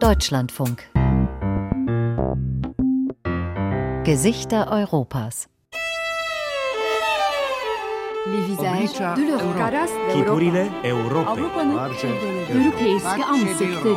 [0.00, 0.90] Deutschlandfunk.
[4.04, 5.48] Gesichter Europas.
[8.26, 9.88] Les visages de l'Europe.
[10.12, 11.32] Chipurile Europei.
[11.32, 11.78] Avrupa'nın
[12.54, 13.96] Europeiske ansikter.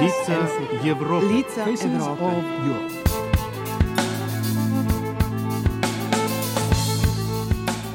[0.00, 0.48] Лица
[0.84, 1.26] Европы.
[1.26, 2.24] Лица Европы.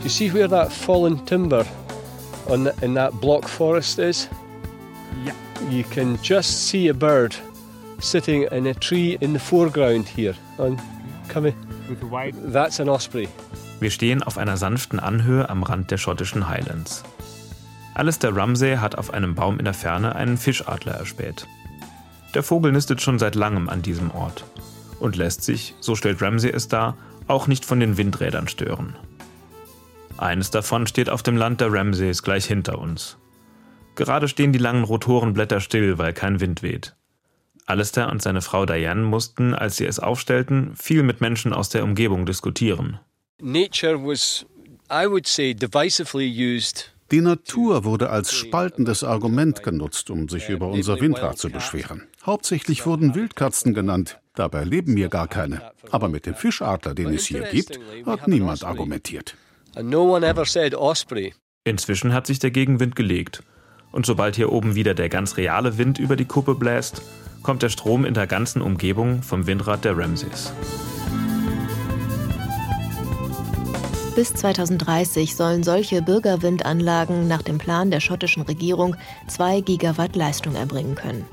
[0.04, 1.66] You see where that fallen timber
[2.50, 4.28] on the, in that block forest is?
[5.69, 7.35] You can just see a bird
[7.99, 10.35] sitting in a tree in the foreground here.
[10.59, 10.81] On,
[11.29, 11.55] come in.
[11.89, 13.29] With the white That's an osprey.
[13.81, 17.03] Wir stehen auf einer sanften Anhöhe am Rand der schottischen Highlands.
[17.95, 21.47] Alistair Ramsay hat auf einem Baum in der Ferne einen Fischadler erspäht.
[22.35, 24.45] Der Vogel nistet schon seit langem an diesem Ort
[25.01, 28.95] und lässt sich, so stellt Ramsay es dar, auch nicht von den Windrädern stören.
[30.17, 33.17] Eines davon steht auf dem Land der Ramsays gleich hinter uns.
[33.97, 36.95] Gerade stehen die langen Rotorenblätter still, weil kein Wind weht.
[37.67, 41.83] Alistair und seine Frau Diane mussten, als sie es aufstellten, viel mit Menschen aus der
[41.83, 43.01] Umgebung diskutieren.
[43.41, 44.47] Nature was,
[44.91, 46.93] I would say, divisively used.
[47.11, 52.03] Die Natur wurde als spaltendes Argument genutzt, um sich über unser Windrad zu beschweren.
[52.25, 55.71] Hauptsächlich wurden Wildkatzen genannt, dabei leben hier gar keine.
[55.91, 59.37] Aber mit dem Fischadler, den es hier gibt, hat niemand argumentiert.
[61.65, 63.43] Inzwischen hat sich der Gegenwind gelegt.
[63.97, 67.01] Und sobald hier oben wieder der ganz reale Wind über die Kuppe bläst,
[67.43, 70.53] kommt der Strom in der ganzen Umgebung vom Windrad der Ramsays.
[74.15, 78.97] Bis 2030 sollen solche Bürgerwindanlagen nach dem Plan der schottischen Regierung
[79.29, 81.25] 2 Gigawatt Leistung erbringen können.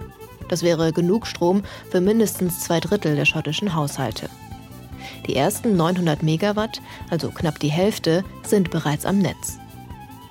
[0.48, 4.30] Das wäre genug Strom für mindestens zwei Drittel der schottischen Haushalte.
[5.28, 9.60] Die ersten 900 Megawatt, also knapp die Hälfte, sind bereits am Netz.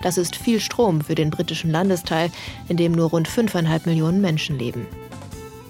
[0.03, 2.31] Das ist viel Strom für den britischen Landesteil,
[2.69, 4.86] in dem nur rund 5,5 Millionen Menschen leben.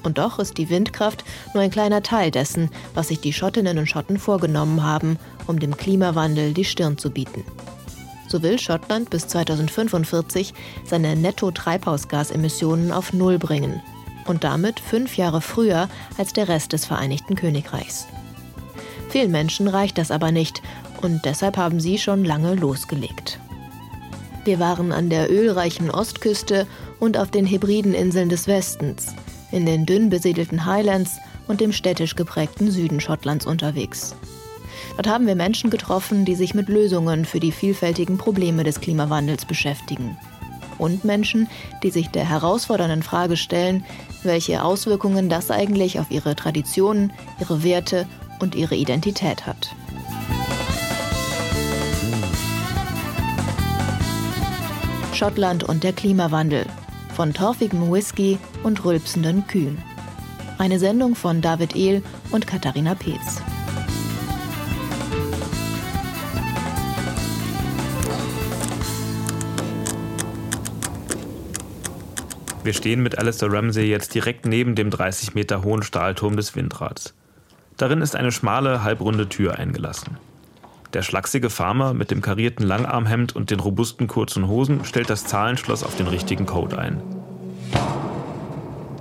[0.03, 3.87] Und doch ist die Windkraft nur ein kleiner Teil dessen, was sich die Schottinnen und
[3.87, 7.45] Schotten vorgenommen haben, um dem Klimawandel die Stirn zu bieten.
[8.27, 10.55] So will Schottland bis 2045
[10.85, 13.83] seine Netto-Treibhausgasemissionen auf Null bringen
[14.27, 18.07] und damit fünf Jahre früher als der Rest des Vereinigten Königreichs.
[19.11, 20.63] Vielen Menschen reicht das aber nicht
[21.03, 23.39] und deshalb haben sie schon lange losgelegt.
[24.45, 26.67] Wir waren an der ölreichen Ostküste
[26.99, 29.15] und auf den hybriden Inseln des Westens,
[29.53, 34.17] in den dünn besiedelten Highlands und dem städtisch geprägten Süden Schottlands unterwegs.
[34.97, 39.45] Dort haben wir Menschen getroffen, die sich mit Lösungen für die vielfältigen Probleme des Klimawandels
[39.45, 40.17] beschäftigen.
[40.79, 41.49] Und Menschen,
[41.85, 43.85] die sich der herausfordernden Frage stellen,
[44.25, 48.07] welche Auswirkungen das eigentlich auf ihre Traditionen, ihre Werte
[48.41, 49.75] und ihre Identität hat.
[55.23, 56.67] Schottland und der Klimawandel
[57.15, 59.81] von torfigem Whisky und rülpsenden Kühen.
[60.59, 62.03] Eine Sendung von David Ehl
[62.33, 63.41] und Katharina Peetz.
[72.65, 77.15] Wir stehen mit Alistair Ramsay jetzt direkt neben dem 30 Meter hohen Stahlturm des Windrads.
[77.77, 80.19] Darin ist eine schmale, halbrunde Tür eingelassen.
[80.95, 85.85] Der schlachsige Farmer mit dem karierten Langarmhemd und den robusten kurzen Hosen stellt das Zahlenschloss
[85.85, 87.01] auf den richtigen Code ein.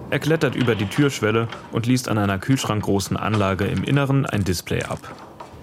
[0.09, 4.83] Er klettert über die Türschwelle und liest an einer kühlschrankgroßen Anlage im Inneren ein Display
[4.83, 4.99] ab.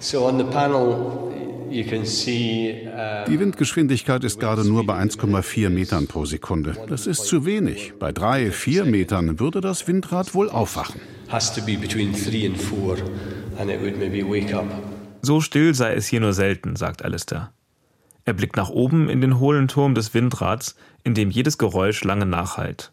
[0.01, 1.33] So on the panel,
[1.71, 2.87] you can see.
[2.87, 6.77] Uh, Die Windgeschwindigkeit ist gerade nur bei 1,4 Metern pro Sekunde.
[6.89, 7.95] Das ist zu wenig.
[7.99, 11.01] Bei drei, vier Metern würde das Windrad wohl aufwachen.
[11.29, 12.97] has to be between three and four,
[13.59, 14.65] and it would maybe wake up.
[15.29, 17.53] So still sei es hier nur selten, sagt Alistair.
[18.25, 20.75] Er blickt nach oben in den hohlen Turm des Windrads,
[21.05, 22.93] in dem jedes Geräusch lange nachhallt.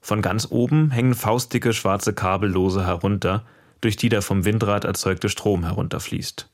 [0.00, 3.44] Von ganz oben hängen faustdicke schwarze Kabel lose herunter,
[3.80, 6.48] durch die der vom Windrad erzeugte Strom herunterfließt.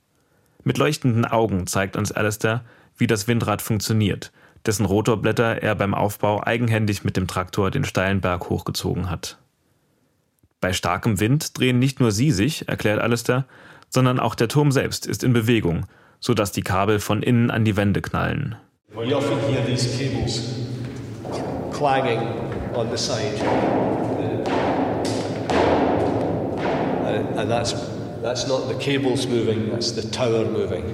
[0.64, 2.64] Mit leuchtenden Augen zeigt uns Alistair,
[2.96, 4.32] wie das Windrad funktioniert,
[4.64, 9.36] dessen Rotorblätter er beim Aufbau eigenhändig mit dem Traktor den steilen Berg hochgezogen hat.
[10.62, 13.44] Bei starkem Wind drehen nicht nur sie sich, erklärt Alistair,
[13.90, 15.84] sondern auch der Turm selbst ist in Bewegung,
[16.20, 18.56] sodass die Kabel von innen an die Wände knallen.
[18.94, 20.54] You often hear these cables
[21.72, 22.20] clanging
[22.74, 23.40] on the side,
[27.06, 27.74] and, and that's
[28.22, 30.84] that's not the cables moving; that's the tower moving.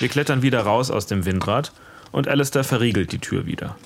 [0.00, 1.72] Wir klettern wieder raus aus dem Windrad
[2.12, 3.76] und Alistair verriegelt die Tür wieder.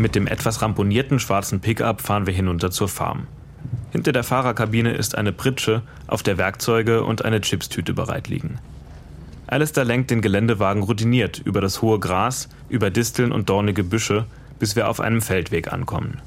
[0.00, 3.26] Mit dem etwas ramponierten schwarzen Pickup fahren wir hinunter zur Farm.
[3.90, 8.56] Hinter der Fahrerkabine ist eine Pritsche, auf der Werkzeuge und eine Chipstüte bereit liegen.
[9.46, 14.24] Alistair lenkt den Geländewagen routiniert über das hohe Gras, über Disteln und dornige Büsche,
[14.58, 16.22] bis wir auf einem Feldweg ankommen.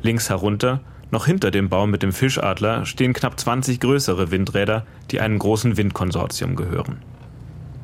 [0.00, 0.80] Links herunter,
[1.10, 5.76] noch hinter dem Baum mit dem Fischadler, stehen knapp 20 größere Windräder, die einem großen
[5.76, 6.96] Windkonsortium gehören.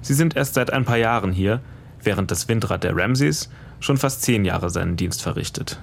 [0.00, 1.60] Sie sind erst seit ein paar Jahren hier,
[2.02, 3.50] während das Windrad der Ramsays
[3.81, 5.78] schon fast zehn Jahre seinen Dienst verrichtet.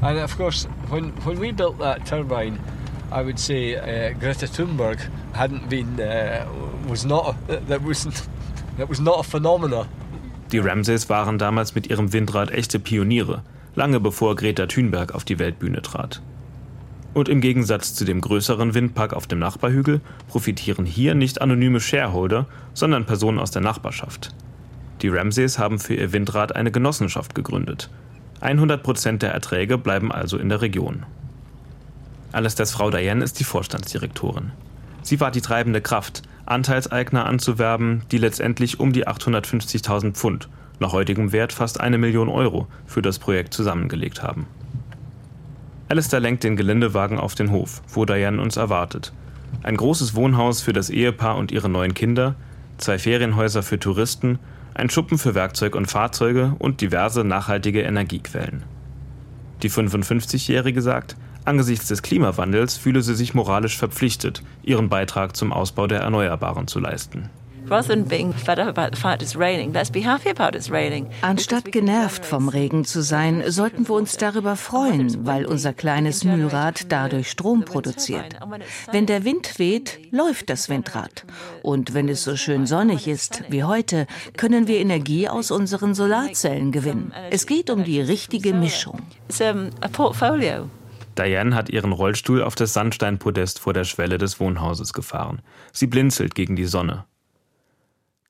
[0.00, 2.58] And of course, when, when we built that turbine,
[3.10, 4.98] I would say uh, Greta Thunberg
[5.32, 6.44] hadn't been, uh,
[6.88, 8.28] was not, that wasn't,
[8.76, 9.86] that was not a phenomenon.
[10.52, 13.42] Die Ramsays waren damals mit ihrem Windrad echte Pioniere,
[13.74, 16.22] lange bevor Greta Thunberg auf die Weltbühne trat.
[17.14, 22.46] Und im Gegensatz zu dem größeren Windpark auf dem Nachbarhügel profitieren hier nicht anonyme Shareholder,
[22.74, 24.34] sondern Personen aus der Nachbarschaft.
[25.02, 27.90] Die Ramsays haben für ihr Windrad eine Genossenschaft gegründet.
[28.40, 31.04] 100 Prozent der Erträge bleiben also in der Region.
[32.32, 34.52] Alistairs Frau Diane ist die Vorstandsdirektorin.
[35.02, 40.48] Sie war die treibende Kraft, Anteilseigner anzuwerben, die letztendlich um die 850.000 Pfund,
[40.80, 44.46] nach heutigem Wert fast eine Million Euro, für das Projekt zusammengelegt haben.
[45.88, 49.12] Alistair lenkt den Geländewagen auf den Hof, wo Diane uns erwartet.
[49.62, 52.34] Ein großes Wohnhaus für das Ehepaar und ihre neun Kinder,
[52.76, 54.38] zwei Ferienhäuser für Touristen,
[54.78, 58.62] ein Schuppen für Werkzeug und Fahrzeuge und diverse nachhaltige Energiequellen.
[59.62, 65.88] Die 55-Jährige sagt, angesichts des Klimawandels fühle sie sich moralisch verpflichtet, ihren Beitrag zum Ausbau
[65.88, 67.28] der Erneuerbaren zu leisten.
[71.22, 76.90] Anstatt genervt vom Regen zu sein, sollten wir uns darüber freuen, weil unser kleines Mühlrad
[76.90, 78.36] dadurch Strom produziert.
[78.92, 81.24] Wenn der Wind weht, läuft das Windrad.
[81.62, 84.06] Und wenn es so schön sonnig ist wie heute,
[84.36, 87.12] können wir Energie aus unseren Solarzellen gewinnen.
[87.30, 89.00] Es geht um die richtige Mischung.
[91.18, 95.42] Diane hat ihren Rollstuhl auf das Sandsteinpodest vor der Schwelle des Wohnhauses gefahren.
[95.72, 97.04] Sie blinzelt gegen die Sonne.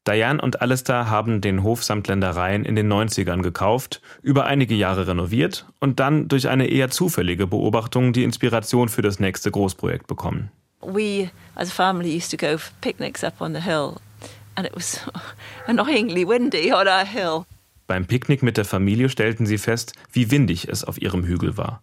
[0.08, 5.06] Diane und Alistair haben den Hof samt Ländereien in den 90ern gekauft, über einige Jahre
[5.06, 10.50] renoviert und dann durch eine eher zufällige Beobachtung die Inspiration für das nächste Großprojekt bekommen.
[10.80, 13.96] We as a family used to go for picnics up on the hill
[14.54, 14.98] and it was
[15.66, 17.44] annoyingly windy on our hill.
[17.86, 21.82] Beim Picknick mit der Familie stellten sie fest, wie windig es auf ihrem Hügel war.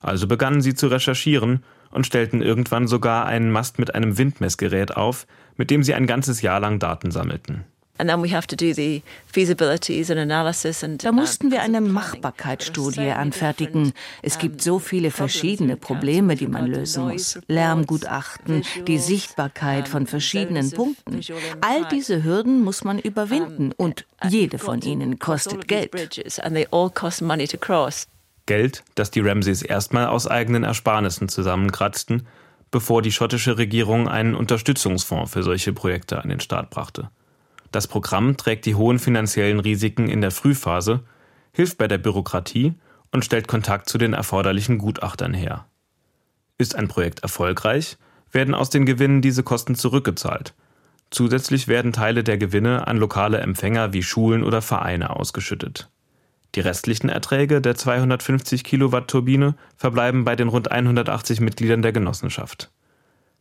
[0.00, 5.26] Also begannen sie zu recherchieren und stellten irgendwann sogar einen Mast mit einem Windmessgerät auf,
[5.62, 7.62] mit dem sie ein ganzes Jahr lang Daten sammelten.
[7.96, 8.16] Da
[11.12, 13.92] mussten wir eine Machbarkeitsstudie anfertigen.
[14.22, 17.38] Es gibt so viele verschiedene Probleme, die man lösen muss.
[17.46, 21.20] Lärmgutachten, die Sichtbarkeit von verschiedenen Punkten.
[21.60, 25.92] All diese Hürden muss man überwinden und jede von ihnen kostet Geld.
[28.46, 32.26] Geld, das die Ramsays erstmal aus eigenen Ersparnissen zusammenkratzten,
[32.72, 37.10] bevor die schottische Regierung einen Unterstützungsfonds für solche Projekte an den Start brachte.
[37.70, 41.04] Das Programm trägt die hohen finanziellen Risiken in der Frühphase,
[41.52, 42.74] hilft bei der Bürokratie
[43.12, 45.66] und stellt Kontakt zu den erforderlichen Gutachtern her.
[46.58, 47.98] Ist ein Projekt erfolgreich,
[48.32, 50.54] werden aus den Gewinnen diese Kosten zurückgezahlt.
[51.10, 55.91] Zusätzlich werden Teile der Gewinne an lokale Empfänger wie Schulen oder Vereine ausgeschüttet.
[56.54, 62.70] Die restlichen Erträge der 250 Kilowatt Turbine verbleiben bei den rund 180 Mitgliedern der Genossenschaft.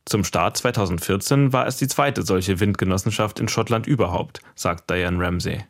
[0.06, 5.66] Zum Start 2014 war es die zweite solche Windgenossenschaft in Schottland überhaupt, sagt Diane Ramsey.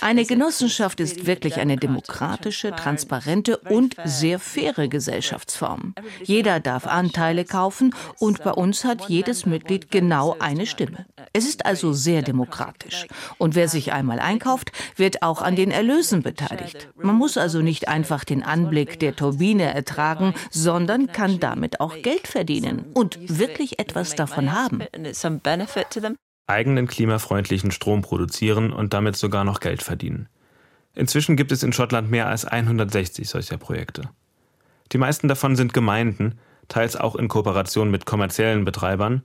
[0.00, 5.92] Eine Genossenschaft ist wirklich eine demokratische, transparente und sehr faire Gesellschaftsform.
[6.22, 11.06] Jeder darf Anteile kaufen und bei uns hat jedes Mitglied genau eine Stimme.
[11.32, 13.08] Es ist also sehr demokratisch.
[13.38, 16.88] Und wer sich einmal einkauft, wird auch an den Erlösen beteiligt.
[16.94, 22.28] Man muss also nicht einfach den Anblick der Turbine ertragen, sondern kann damit auch Geld
[22.28, 24.84] verdienen und wirklich etwas davon haben
[26.46, 30.28] eigenen klimafreundlichen Strom produzieren und damit sogar noch Geld verdienen.
[30.94, 34.08] Inzwischen gibt es in Schottland mehr als 160 solcher Projekte.
[34.92, 36.38] Die meisten davon sind Gemeinden,
[36.68, 39.22] teils auch in Kooperation mit kommerziellen Betreibern.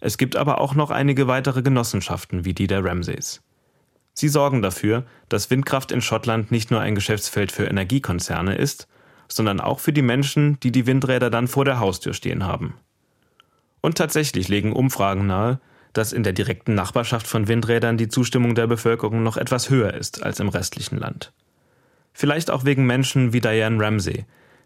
[0.00, 3.42] Es gibt aber auch noch einige weitere Genossenschaften wie die der Ramsays.
[4.14, 8.88] Sie sorgen dafür, dass Windkraft in Schottland nicht nur ein Geschäftsfeld für Energiekonzerne ist,
[9.28, 12.74] sondern auch für die Menschen, die die Windräder dann vor der Haustür stehen haben.
[13.80, 15.60] Und tatsächlich legen Umfragen nahe,
[15.92, 20.22] dass in der direkten Nachbarschaft von Windrädern die Zustimmung der Bevölkerung noch etwas höher ist
[20.22, 21.32] als im restlichen Land.
[22.12, 24.24] Vielleicht auch wegen Menschen wie Diane Ramsey,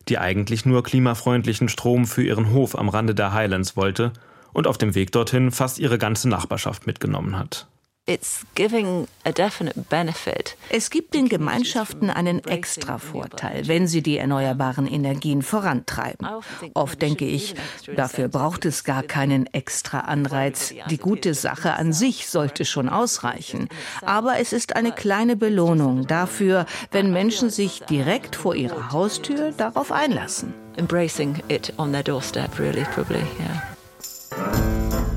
[0.08, 4.12] die eigentlich nur klimafreundlichen Strom für ihren Hof am Rande der Highlands wollte
[4.52, 7.68] und auf dem Weg dorthin fast ihre ganze Nachbarschaft mitgenommen hat.
[8.08, 10.56] It's giving a definite benefit.
[10.70, 16.28] Es gibt den Gemeinschaften einen extra Vorteil, wenn sie die erneuerbaren Energien vorantreiben.
[16.74, 17.56] Oft denke ich,
[17.96, 20.72] dafür braucht es gar keinen extra Anreiz.
[20.88, 23.68] Die gute Sache an sich sollte schon ausreichen.
[24.02, 29.90] Aber es ist eine kleine Belohnung dafür, wenn Menschen sich direkt vor ihrer Haustür darauf
[29.90, 30.54] einlassen.
[30.76, 35.15] Embracing it on their doorstep, really, probably, yeah.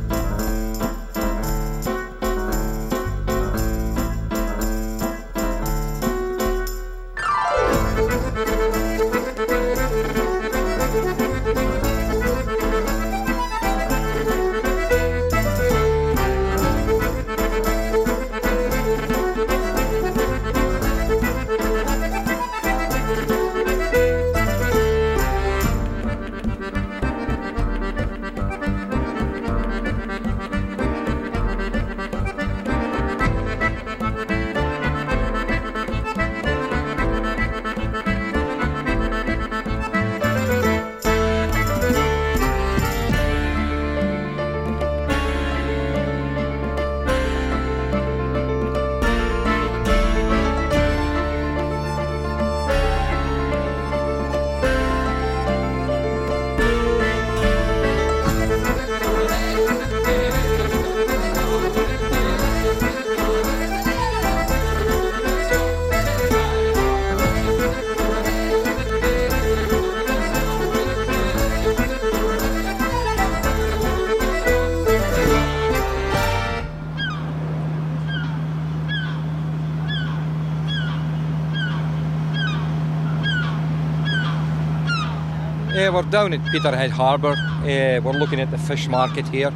[85.90, 87.36] Uh, we're down at Peterhead Harbour.
[87.64, 89.52] Uh, we're looking at the fish market here,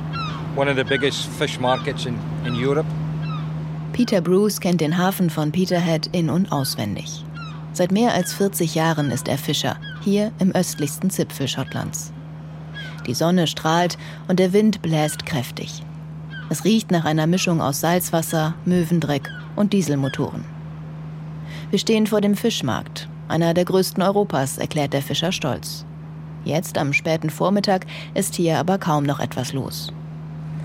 [0.55, 2.87] one of the biggest fish markets in, in Europe.
[3.91, 7.23] Peter Bruce kennt den Hafen von Peterhead in- und auswendig.
[7.73, 12.11] Seit mehr als 40 Jahren ist er Fischer, hier im östlichsten Zipfel Schottlands.
[13.05, 13.97] Die Sonne strahlt
[14.27, 15.83] und der Wind bläst kräftig.
[16.49, 20.45] Es riecht nach einer Mischung aus Salzwasser, Möwendreck und Dieselmotoren.
[21.69, 25.85] Wir stehen vor dem Fischmarkt, einer der größten Europas, erklärt der Fischer stolz.
[26.45, 29.91] Jetzt am späten Vormittag ist hier aber kaum noch etwas los.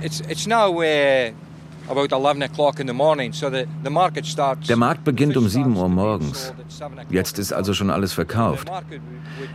[0.02, 1.32] It's, it's now uh,
[1.88, 4.66] about 11 o'clock in the morning, so the, the market starts.
[4.68, 6.52] Der Markt beginnt um 7 Uhr morgens.
[7.10, 8.70] Jetzt ist also schon alles verkauft.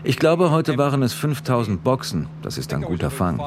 [0.03, 2.27] Ich glaube, heute waren es 5000 Boxen.
[2.41, 3.41] Das ist ein guter Fang.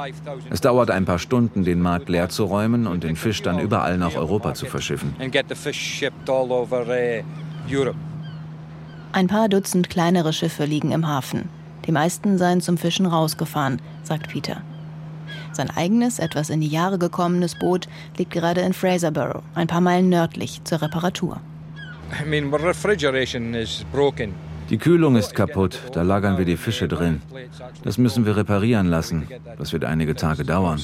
[0.51, 3.99] Es dauert ein paar Stunden, den Markt leer zu räumen und den Fisch dann überall
[3.99, 5.15] nach Europa zu verschiffen.
[5.19, 7.23] And get the fish shipped all over uh,
[7.71, 7.97] Europe.
[9.13, 11.49] Ein paar Dutzend kleinere Schiffe liegen im Hafen.
[11.87, 14.63] Die meisten seien zum Fischen rausgefahren, sagt Peter.
[15.53, 20.09] Sein eigenes, etwas in die Jahre gekommenes Boot liegt gerade in Fraserburgh, ein paar Meilen
[20.09, 21.41] nördlich, zur Reparatur.
[24.69, 27.23] Die Kühlung ist kaputt, da lagern wir die Fische drin.
[27.85, 29.29] Das müssen wir reparieren lassen.
[29.59, 30.81] Das wird einige Tage dauern.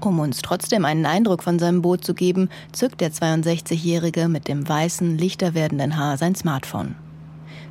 [0.00, 4.68] Um uns trotzdem einen Eindruck von seinem Boot zu geben, zückt der 62-Jährige mit dem
[4.68, 6.96] weißen, lichter werdenden Haar sein Smartphone.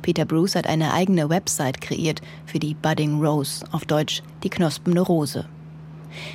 [0.02, 5.00] Peter Bruce hat eine eigene Website kreiert für die Budding Rose, auf Deutsch die knospende
[5.00, 5.46] Rose.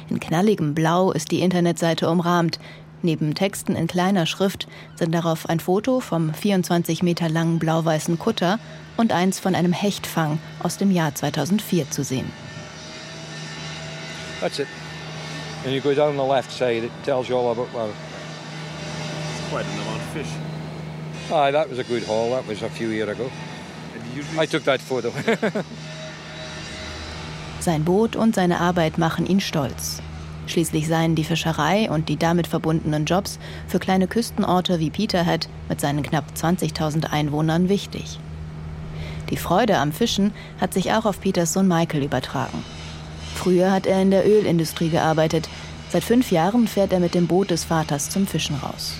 [0.09, 2.59] In knalligem Blau ist die Internetseite umrahmt.
[3.03, 8.57] Neben Texten in kleiner Schrift sind darauf ein Foto vom 24 Meter langen blau-weißen Kutter
[8.95, 12.31] und eins von einem Hechtfang aus dem Jahr 2004 zu sehen.
[14.39, 14.67] That's it.
[15.65, 17.89] And you go down the left side, it tells you all about well.
[17.89, 20.31] It's quite an amount of fish.
[21.31, 22.31] Aye, that was a good haul.
[22.31, 23.29] That was a few years ago.
[24.39, 25.11] I took that photo.
[27.59, 30.01] Sein Boot und seine Arbeit machen ihn stolz.
[30.45, 35.81] Schließlich seien die Fischerei und die damit verbundenen Jobs für kleine Küstenorte wie Peterhead mit
[35.81, 38.19] seinen knapp 20.000 Einwohnern wichtig.
[39.29, 40.31] Die Freude am Fischen
[40.61, 42.63] hat sich auch auf Peters Sohn Michael übertragen.
[43.35, 45.49] Früher hat er in der Ölindustrie gearbeitet.
[45.89, 48.99] Seit fünf Jahren fährt er mit dem Boot des Vaters zum Fischen raus.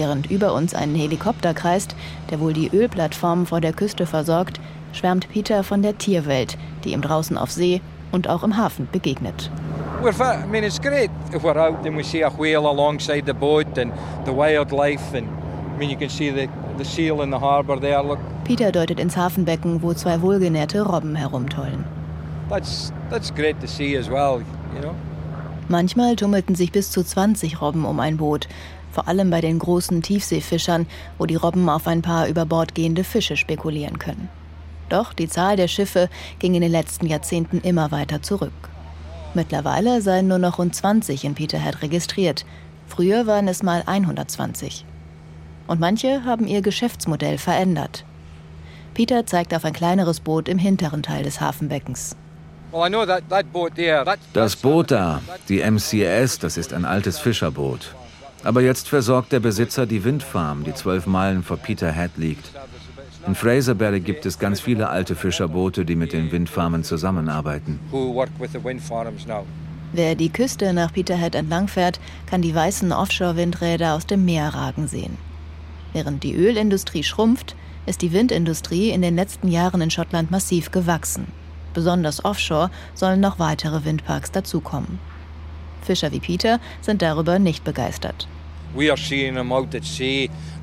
[0.00, 1.94] Während über uns ein Helikopter kreist,
[2.30, 4.58] der wohl die Ölplattform vor der Küste versorgt,
[4.94, 9.50] schwärmt Peter von der Tierwelt, die ihm draußen auf See und auch im Hafen begegnet.
[10.02, 13.76] I mean, it's great if we're out and we see a whale alongside the boat
[13.76, 13.92] and
[14.24, 15.14] the wildlife.
[15.14, 15.28] And
[15.74, 18.02] I mean, you can see the, the seal in the harbour there.
[18.02, 21.84] Look, Peter deutet ins Hafenbecken, wo zwei wohlgenährte Robben herumtollen.
[22.48, 24.42] that's that's great to see as well.
[24.74, 24.94] You know.
[25.68, 28.48] Manchmal tummelten sich bis zu 20 Robben um ein Boot,
[28.92, 30.86] vor allem bei den großen Tiefseefischern,
[31.18, 34.28] wo die Robben auf ein paar über Bord gehende Fische spekulieren können.
[34.88, 38.52] Doch die Zahl der Schiffe ging in den letzten Jahrzehnten immer weiter zurück.
[39.34, 42.44] Mittlerweile seien nur noch rund 20 in Peterhead registriert.
[42.88, 44.84] Früher waren es mal 120.
[45.68, 48.04] Und manche haben ihr Geschäftsmodell verändert.
[48.94, 52.16] Peter zeigt auf ein kleineres Boot im hinteren Teil des Hafenbeckens.
[54.32, 57.94] Das Boot da, die MCS, das ist ein altes Fischerboot.
[58.42, 62.50] Aber jetzt versorgt der Besitzer die Windfarm, die zwölf Meilen vor Peterhead liegt.
[63.26, 67.78] In Fraserberry gibt es ganz viele alte Fischerboote, die mit den Windfarmen zusammenarbeiten.
[69.92, 75.18] Wer die Küste nach Peterhead entlangfährt, kann die weißen Offshore-Windräder aus dem Meer ragen sehen.
[75.92, 77.56] Während die Ölindustrie schrumpft,
[77.86, 81.26] ist die Windindustrie in den letzten Jahren in Schottland massiv gewachsen.
[81.74, 84.98] Besonders offshore sollen noch weitere Windparks dazukommen.
[85.84, 88.28] Fischer wie Peter sind darüber nicht begeistert.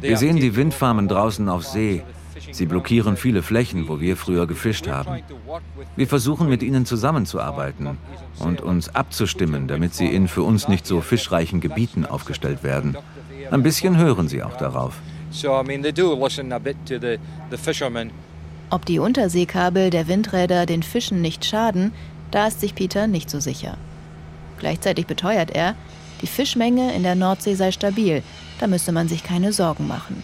[0.02, 2.04] Wir sehen die Windfarmen draußen auf See.
[2.52, 5.22] Sie blockieren viele Flächen, wo wir früher gefischt haben.
[5.96, 7.98] Wir versuchen mit ihnen zusammenzuarbeiten
[8.40, 12.96] und uns abzustimmen, damit sie in für uns nicht so fischreichen Gebieten aufgestellt werden.
[13.52, 15.00] Ein bisschen hören sie auch darauf.
[18.70, 21.92] Ob die Unterseekabel der Windräder den Fischen nicht schaden,
[22.32, 23.78] da ist sich Peter nicht so sicher.
[24.60, 25.76] Gleichzeitig beteuert er,
[26.22, 28.24] die Fischmenge in der Nordsee sei stabil,
[28.60, 30.24] da müsse man sich keine Sorgen machen.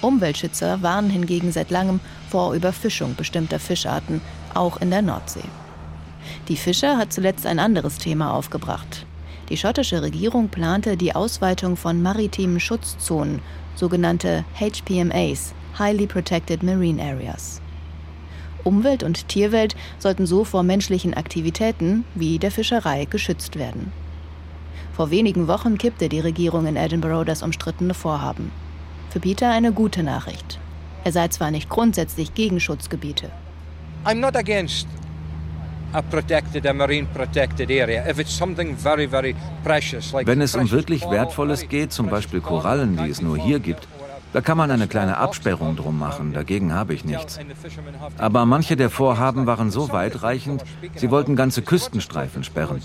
[0.00, 4.20] Umweltschützer warnen hingegen seit langem vor Überfischung bestimmter Fischarten,
[4.54, 5.44] auch in der Nordsee.
[6.48, 9.06] Die Fischer hat zuletzt ein anderes Thema aufgebracht.
[9.48, 13.40] Die schottische Regierung plante die Ausweitung von maritimen Schutzzonen,
[13.76, 17.60] sogenannte HPMAs, Highly Protected Marine Areas.
[18.66, 23.92] Umwelt und Tierwelt sollten so vor menschlichen Aktivitäten wie der Fischerei geschützt werden.
[24.92, 28.50] Vor wenigen Wochen kippte die Regierung in Edinburgh das umstrittene Vorhaben.
[29.10, 30.58] Für Peter eine gute Nachricht.
[31.04, 33.30] Er sei zwar nicht grundsätzlich gegen Schutzgebiete.
[34.04, 34.88] I'm not against
[40.24, 43.88] wenn es um wirklich Wertvolles geht, zum Beispiel Korallen, die es nur hier gibt,
[44.36, 47.38] da kann man eine kleine Absperrung drum machen, dagegen habe ich nichts.
[48.18, 50.62] Aber manche der Vorhaben waren so weitreichend,
[50.94, 52.82] sie wollten ganze Küstenstreifen sperren.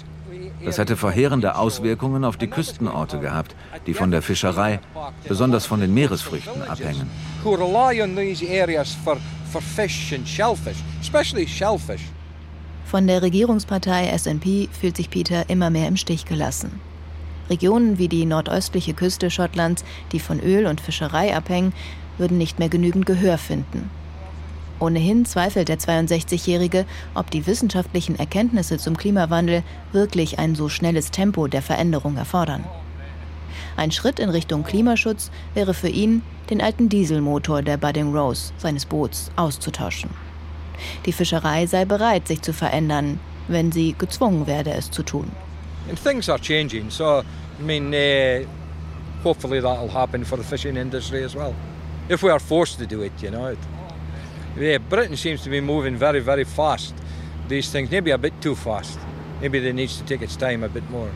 [0.64, 3.54] Das hätte verheerende Auswirkungen auf die Küstenorte gehabt,
[3.86, 4.80] die von der Fischerei,
[5.28, 7.12] besonders von den Meeresfrüchten, abhängen.
[12.86, 16.80] Von der Regierungspartei SNP fühlt sich Peter immer mehr im Stich gelassen.
[17.50, 21.74] Regionen wie die nordöstliche Küste Schottlands, die von Öl und Fischerei abhängen,
[22.18, 23.90] würden nicht mehr genügend Gehör finden.
[24.80, 31.48] Ohnehin zweifelt der 62-Jährige, ob die wissenschaftlichen Erkenntnisse zum Klimawandel wirklich ein so schnelles Tempo
[31.48, 32.64] der Veränderung erfordern.
[33.78, 38.86] Ein Schritt in Richtung Klimaschutz wäre für ihn, den alten Dieselmotor der Budding Rose seines
[38.86, 40.10] Boots auszutauschen.
[41.06, 45.32] Die Fischerei sei bereit, sich zu verändern, wenn sie gezwungen werde, es zu tun.
[45.88, 47.24] And things are changing, so
[47.60, 48.44] I mean, uh,
[49.24, 51.56] hopefully that'll happen for the fishing industry as well.
[52.10, 53.56] If we are forced to do it, you know.
[54.58, 56.94] Yeah, Britain seems to be moving very, very fast.
[57.48, 59.00] These things, maybe a bit too fast.
[59.42, 61.12] Maybe it needs to take its time a bit more.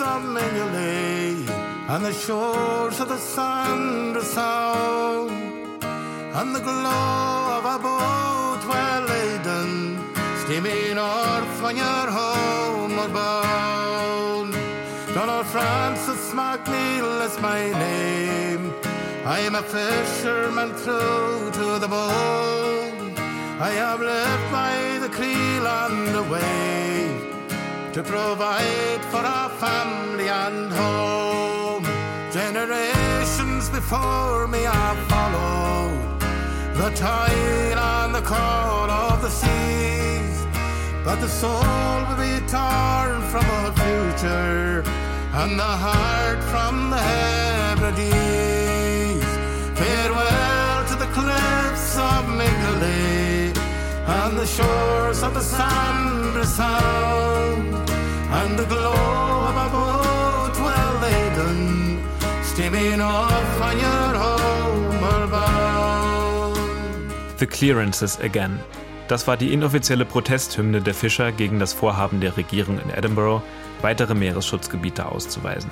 [0.00, 0.24] Of
[1.88, 4.16] and the shores of the Sound,
[6.38, 9.98] and the glow of a boat well laden,
[10.42, 14.54] steaming north when you're homeward bound.
[15.14, 18.72] Donald Francis McNeil is my name.
[19.26, 23.14] I am a fisherman through to the bone.
[23.60, 27.09] I have lived by the creel and the wave
[27.92, 31.84] to provide for our family and home.
[32.32, 36.20] Generations before me have followed
[36.74, 40.46] the tide and the call of the seas.
[41.04, 41.50] But the soul
[42.06, 44.84] will be torn from the future
[45.40, 48.10] and the heart from the Hebrides.
[49.78, 53.19] Farewell to the cliffs of Mingley
[54.24, 57.74] and the shores of the Sandra Sound
[58.38, 58.92] and the glow
[59.50, 62.02] of a boat well laden
[62.42, 66.58] steaming off on your homeward bound.
[67.38, 68.60] The Clearances Again.
[69.08, 73.42] Das war die inoffizielle Protesthymne der Fischer gegen das Vorhaben der Regierung in Edinburgh,
[73.80, 75.70] weitere Meeresschutzgebiete auszuweisen.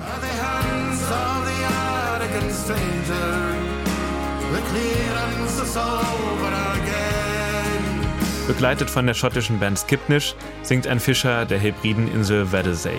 [8.49, 10.33] Begleitet von der schottischen Band Skipnish
[10.63, 12.97] singt ein Fischer der Hebrideninsel Wednesday.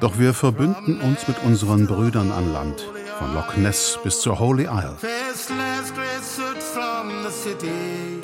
[0.00, 2.88] Doch wir verbünden uns mit unseren Brüdern an Land,
[3.18, 4.96] von Loch Ness bis zur Holy Isle.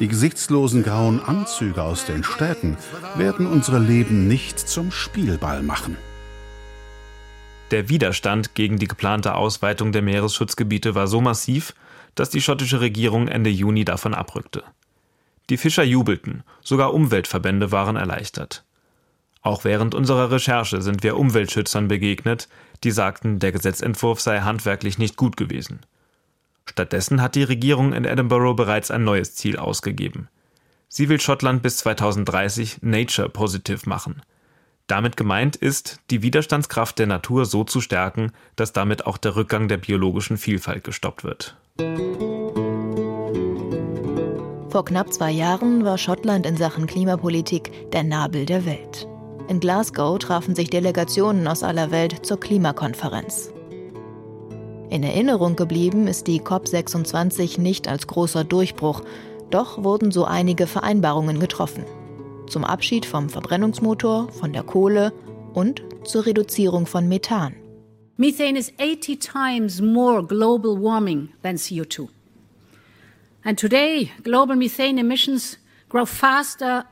[0.01, 2.79] Die gesichtslosen grauen Anzüge aus den Städten
[3.15, 5.99] werden unsere Leben nicht zum Spielball machen.
[7.73, 11.75] Der Widerstand gegen die geplante Ausweitung der Meeresschutzgebiete war so massiv,
[12.19, 14.65] dass die schottische Regierung Ende Juni davon abrückte.
[15.51, 18.65] Die Fischer jubelten, sogar Umweltverbände waren erleichtert.
[19.41, 22.49] Auch während unserer Recherche sind wir Umweltschützern begegnet,
[22.85, 25.81] die sagten, der Gesetzentwurf sei handwerklich nicht gut gewesen.
[26.67, 30.29] Stattdessen hat die Regierung in Edinburgh bereits ein neues Ziel ausgegeben.
[30.89, 34.23] Sie will Schottland bis 2030 Nature Positive machen.
[34.87, 39.69] Damit gemeint ist, die Widerstandskraft der Natur so zu stärken, dass damit auch der Rückgang
[39.69, 41.57] der biologischen Vielfalt gestoppt wird.
[44.71, 49.09] Vor knapp zwei Jahren war Schottland in Sachen Klimapolitik der Nabel der Welt.
[49.49, 53.51] In Glasgow trafen sich Delegationen aus aller Welt zur Klimakonferenz.
[54.91, 59.03] In Erinnerung geblieben ist die COP26 nicht als großer Durchbruch,
[59.51, 61.85] doch wurden so einige Vereinbarungen getroffen.
[62.47, 65.13] Zum Abschied vom Verbrennungsmotor, von der Kohle
[65.55, 67.55] und zur Reduzierung von Methan.
[68.21, 72.09] Methane is 80 times more global warming than CO2.
[73.45, 75.57] And today, global methane emissions
[75.89, 76.85] grow faster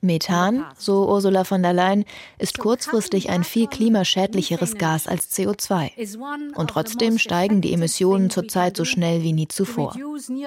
[0.00, 2.04] Methan, so Ursula von der Leyen,
[2.38, 6.16] ist kurzfristig ein viel klimaschädlicheres Gas als CO2.
[6.54, 9.96] Und trotzdem steigen die Emissionen zurzeit so schnell wie nie zuvor.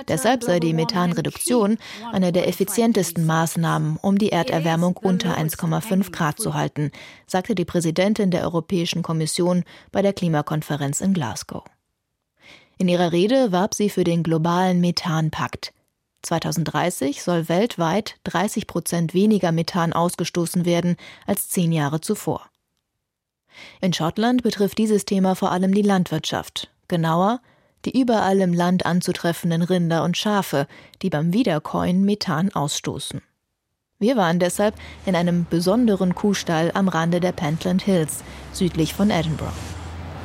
[0.07, 1.77] Deshalb sei die Methanreduktion
[2.13, 6.91] eine der effizientesten Maßnahmen, um die Erderwärmung unter 1,5 Grad zu halten,
[7.27, 11.63] sagte die Präsidentin der Europäischen Kommission bei der Klimakonferenz in Glasgow.
[12.77, 15.73] In ihrer Rede warb sie für den globalen Methanpakt.
[16.21, 22.49] 2030 soll weltweit 30 Prozent weniger Methan ausgestoßen werden als zehn Jahre zuvor.
[23.81, 27.41] In Schottland betrifft dieses Thema vor allem die Landwirtschaft, genauer
[27.85, 30.67] die überall im Land anzutreffenden Rinder und Schafe,
[31.01, 33.21] die beim Wiederkäuen Methan ausstoßen.
[33.99, 39.53] Wir waren deshalb in einem besonderen Kuhstall am Rande der Pentland Hills, südlich von Edinburgh.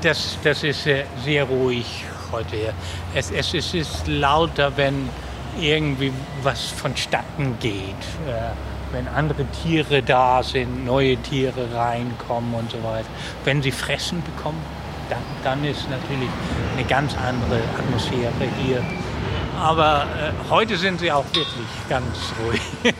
[0.02, 2.74] Das, das ist sehr, ruhig heute hier.
[3.14, 5.08] Es, es, es ist lauter, wenn
[5.60, 7.80] irgendwie was vonstatten geht.
[8.26, 8.52] Äh,
[8.92, 13.08] wenn andere Tiere da sind, neue Tiere reinkommen und so weiter.
[13.44, 14.62] Wenn sie Fressen bekommen,
[15.10, 16.30] dann, dann ist natürlich
[16.76, 18.32] eine ganz andere Atmosphäre
[18.64, 18.82] hier.
[19.58, 22.60] Aber äh, heute sind sie auch wirklich ganz ruhig.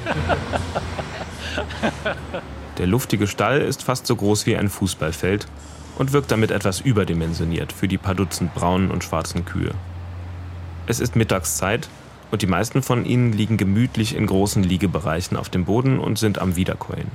[2.78, 5.46] Der luftige Stall ist fast so groß wie ein Fußballfeld
[5.96, 9.72] und wirkt damit etwas überdimensioniert für die paar Dutzend braunen und schwarzen Kühe.
[10.86, 11.88] Es ist Mittagszeit
[12.36, 16.38] und die meisten von ihnen liegen gemütlich in großen Liegebereichen auf dem Boden und sind
[16.38, 17.10] am Wiederkäuen.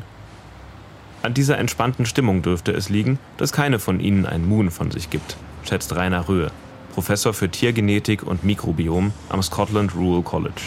[1.21, 5.11] An dieser entspannten Stimmung dürfte es liegen, dass keine von ihnen ein Moon von sich
[5.11, 6.49] gibt, schätzt Rainer Röhe,
[6.95, 10.63] Professor für Tiergenetik und Mikrobiom am Scotland Rural College.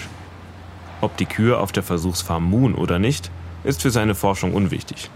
[1.01, 3.33] Ob die Kühe auf der Versuchsfarm Moon oder nicht,
[3.65, 5.11] ist für seine Forschung unwichtig.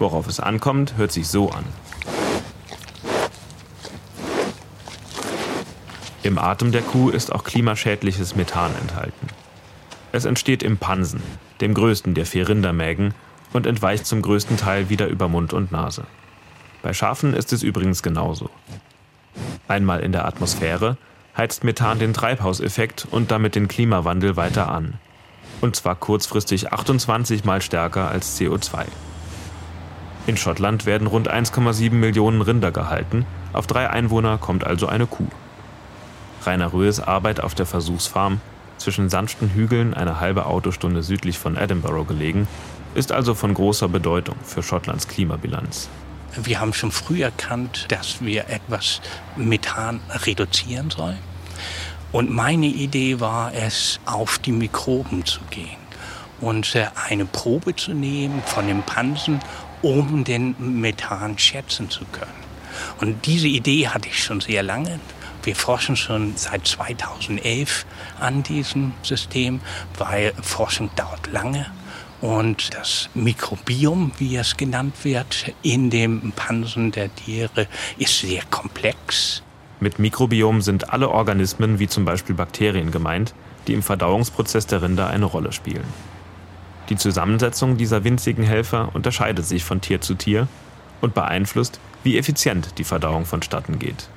[0.00, 1.64] Worauf es ankommt, hört sich so an.
[6.24, 9.26] Im Atem der Kuh ist auch klimaschädliches Methan enthalten.
[10.12, 11.22] Es entsteht im Pansen,
[11.60, 13.12] dem größten der vier Rindermägen,
[13.52, 16.04] und entweicht zum größten Teil wieder über Mund und Nase.
[16.80, 18.50] Bei Schafen ist es übrigens genauso.
[19.66, 20.96] Einmal in der Atmosphäre
[21.36, 24.94] heizt Methan den Treibhauseffekt und damit den Klimawandel weiter an.
[25.60, 28.84] Und zwar kurzfristig 28 mal stärker als CO2.
[30.26, 35.28] In Schottland werden rund 1,7 Millionen Rinder gehalten, auf drei Einwohner kommt also eine Kuh.
[36.46, 38.40] Rainer Röhes Arbeit auf der Versuchsfarm,
[38.78, 42.48] zwischen sanften Hügeln eine halbe Autostunde südlich von Edinburgh gelegen,
[42.94, 45.88] ist also von großer Bedeutung für Schottlands Klimabilanz.
[46.42, 49.00] Wir haben schon früh erkannt, dass wir etwas
[49.36, 51.18] Methan reduzieren sollen.
[52.10, 55.82] Und meine Idee war es, auf die Mikroben zu gehen
[56.40, 59.40] und äh, eine Probe zu nehmen von dem Pansen,
[59.80, 62.42] um den Methan schätzen zu können.
[63.00, 65.00] Und diese Idee hatte ich schon sehr lange.
[65.42, 67.84] Wir forschen schon seit 2011
[68.20, 69.60] an diesem System,
[69.98, 71.66] weil Forschung dauert lange.
[72.20, 77.66] Und das Mikrobiom, wie es genannt wird, in dem Pansen der Tiere
[77.98, 79.42] ist sehr komplex.
[79.80, 83.34] Mit Mikrobiom sind alle Organismen, wie zum Beispiel Bakterien, gemeint,
[83.66, 85.84] die im Verdauungsprozess der Rinder eine Rolle spielen.
[86.88, 90.46] Die Zusammensetzung dieser winzigen Helfer unterscheidet sich von Tier zu Tier
[91.00, 94.08] und beeinflusst, wie effizient die Verdauung vonstatten geht.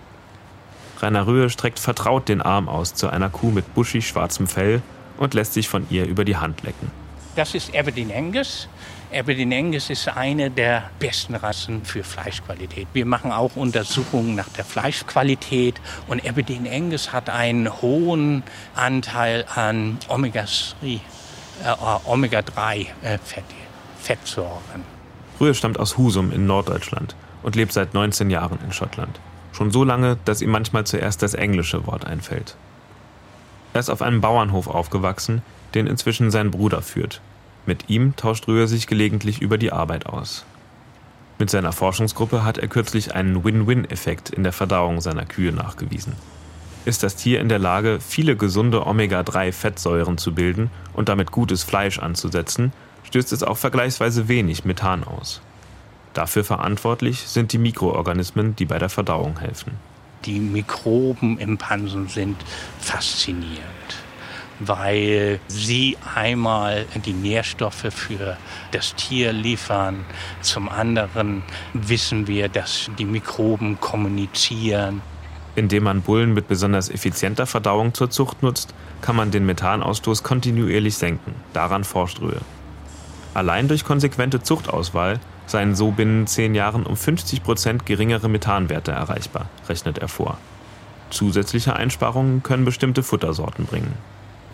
[1.01, 4.81] Rainer Röhe streckt vertraut den Arm aus zu einer Kuh mit buschig schwarzem Fell
[5.17, 6.91] und lässt sich von ihr über die Hand lecken.
[7.35, 8.69] Das ist Aberdeen Angus.
[9.13, 12.87] Aberdeen Angus ist eine der besten Rassen für Fleischqualität.
[12.93, 15.75] Wir machen auch Untersuchungen nach der Fleischqualität
[16.07, 20.99] und Aberdeen Angus hat einen hohen Anteil an Omega-3
[21.63, 23.17] äh, Omega äh,
[23.99, 24.83] Fettsäuren.
[25.39, 29.19] Rühe stammt aus Husum in Norddeutschland und lebt seit 19 Jahren in Schottland.
[29.55, 32.57] Schon so lange, dass ihm manchmal zuerst das englische Wort einfällt.
[33.73, 37.21] Er ist auf einem Bauernhof aufgewachsen, den inzwischen sein Bruder führt.
[37.65, 40.43] Mit ihm tauscht Rühe sich gelegentlich über die Arbeit aus.
[41.39, 46.15] Mit seiner Forschungsgruppe hat er kürzlich einen Win-Win-Effekt in der Verdauung seiner Kühe nachgewiesen.
[46.83, 51.99] Ist das Tier in der Lage, viele gesunde Omega-3-Fettsäuren zu bilden und damit gutes Fleisch
[51.99, 55.41] anzusetzen, stößt es auch vergleichsweise wenig Methan aus.
[56.15, 59.73] Dafür verantwortlich sind die Mikroorganismen, die bei der Verdauung helfen.
[60.23, 62.37] Die Mikroben im Pansen sind
[62.79, 63.59] faszinierend,
[64.59, 68.37] weil sie einmal die Nährstoffe für
[68.71, 70.05] das Tier liefern.
[70.39, 75.01] Zum anderen wissen wir, dass die Mikroben kommunizieren.
[75.57, 80.95] Indem man Bullen mit besonders effizienter Verdauung zur Zucht nutzt, kann man den Methanausstoß kontinuierlich
[80.95, 81.35] senken.
[81.51, 82.39] Daran forscht Röhe.
[83.33, 89.49] Allein durch konsequente Zuchtauswahl seien so binnen zehn Jahren um 50 Prozent geringere Methanwerte erreichbar,
[89.69, 90.37] rechnet er vor.
[91.09, 93.93] Zusätzliche Einsparungen können bestimmte Futtersorten bringen.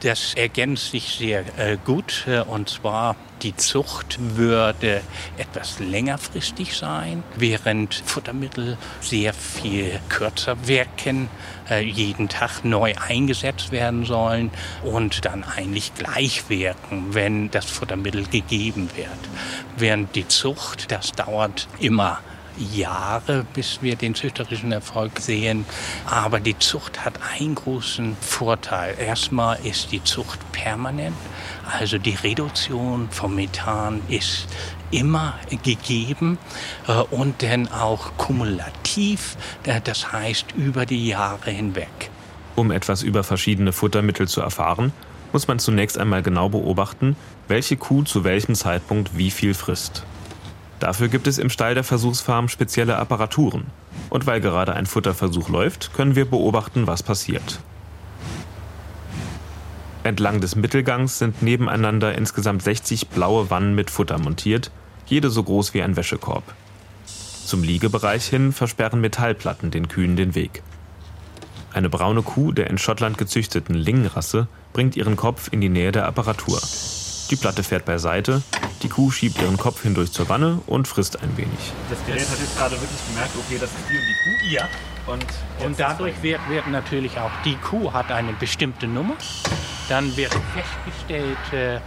[0.01, 2.25] Das ergänzt sich sehr äh, gut.
[2.27, 5.01] Äh, und zwar die Zucht würde
[5.37, 11.29] etwas längerfristig sein, während Futtermittel sehr viel kürzer wirken,
[11.69, 14.51] äh, jeden Tag neu eingesetzt werden sollen
[14.83, 19.07] und dann eigentlich gleich wirken, wenn das Futtermittel gegeben wird.
[19.77, 22.19] Während die Zucht, das dauert immer
[22.61, 25.65] Jahre, bis wir den züchterischen Erfolg sehen.
[26.05, 28.95] Aber die Zucht hat einen großen Vorteil.
[28.99, 31.15] Erstmal ist die Zucht permanent.
[31.79, 34.47] Also die Reduktion vom Methan ist
[34.91, 36.37] immer gegeben
[36.87, 42.09] äh, und dann auch kumulativ, äh, das heißt über die Jahre hinweg.
[42.55, 44.91] Um etwas über verschiedene Futtermittel zu erfahren,
[45.31, 47.15] muss man zunächst einmal genau beobachten,
[47.47, 50.03] welche Kuh zu welchem Zeitpunkt wie viel frisst.
[50.81, 53.67] Dafür gibt es im Stall der Versuchsfarm spezielle Apparaturen.
[54.09, 57.59] Und weil gerade ein Futterversuch läuft, können wir beobachten, was passiert.
[60.01, 64.71] Entlang des Mittelgangs sind nebeneinander insgesamt 60 blaue Wannen mit Futter montiert,
[65.05, 66.43] jede so groß wie ein Wäschekorb.
[67.05, 70.63] Zum Liegebereich hin versperren Metallplatten den Kühen den Weg.
[71.73, 76.07] Eine braune Kuh der in Schottland gezüchteten Ling-Rasse bringt ihren Kopf in die Nähe der
[76.07, 76.59] Apparatur.
[77.31, 78.43] Die Platte fährt beiseite,
[78.83, 81.71] die Kuh schiebt ihren Kopf hindurch zur Wanne und frisst ein wenig.
[81.89, 84.53] Das Gerät hat jetzt gerade wirklich gemerkt, okay, das ist die und die Kuh.
[84.53, 84.67] Ja.
[85.07, 85.25] Und,
[85.65, 89.15] und dadurch wird, wird natürlich auch die Kuh hat eine bestimmte Nummer.
[89.87, 91.79] Dann wird festgestellt, äh,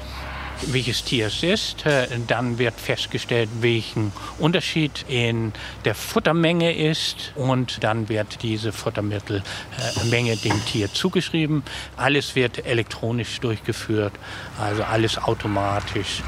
[0.72, 1.86] welches Tier es ist.
[1.86, 5.52] Äh, dann wird festgestellt, welchen Unterschied in
[5.84, 7.32] der Futtermenge ist.
[7.34, 11.62] Und dann wird diese Futtermittelmenge dem Tier zugeschrieben.
[11.96, 14.12] Alles wird elektronisch durchgeführt,
[14.60, 16.22] also alles automatisch.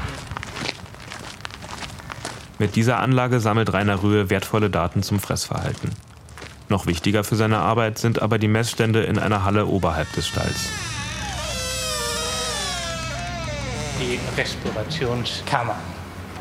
[2.59, 5.91] Mit dieser Anlage sammelt Rainer Rühe wertvolle Daten zum Fressverhalten.
[6.69, 10.69] Noch wichtiger für seine Arbeit sind aber die Messstände in einer Halle oberhalb des Stalls.
[13.99, 15.75] Die Respirationskammer.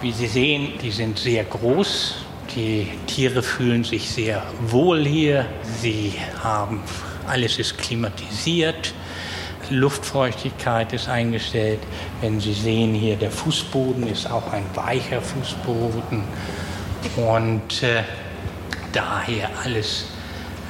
[0.00, 2.16] Wie Sie sehen, die sind sehr groß.
[2.54, 5.46] Die Tiere fühlen sich sehr wohl hier.
[5.80, 6.82] Sie haben,
[7.26, 8.92] alles ist klimatisiert.
[9.70, 11.80] Luftfeuchtigkeit ist eingestellt.
[12.20, 16.22] Wenn Sie sehen hier, der Fußboden ist auch ein weicher Fußboden.
[17.16, 18.02] Und äh,
[18.92, 20.06] daher alles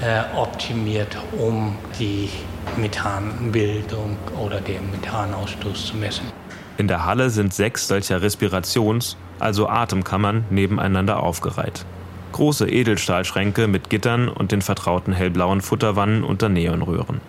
[0.03, 2.31] äh, optimiert, um die
[2.77, 6.46] Methanbildung oder den Methanausstoß zu messen.
[6.79, 11.85] In der Halle sind sechs solcher Respirations-, also Atemkammern, nebeneinander aufgereiht.
[12.33, 17.21] Große Edelstahlschränke mit Gittern und den vertrauten hellblauen Futterwannen unter Neonröhren.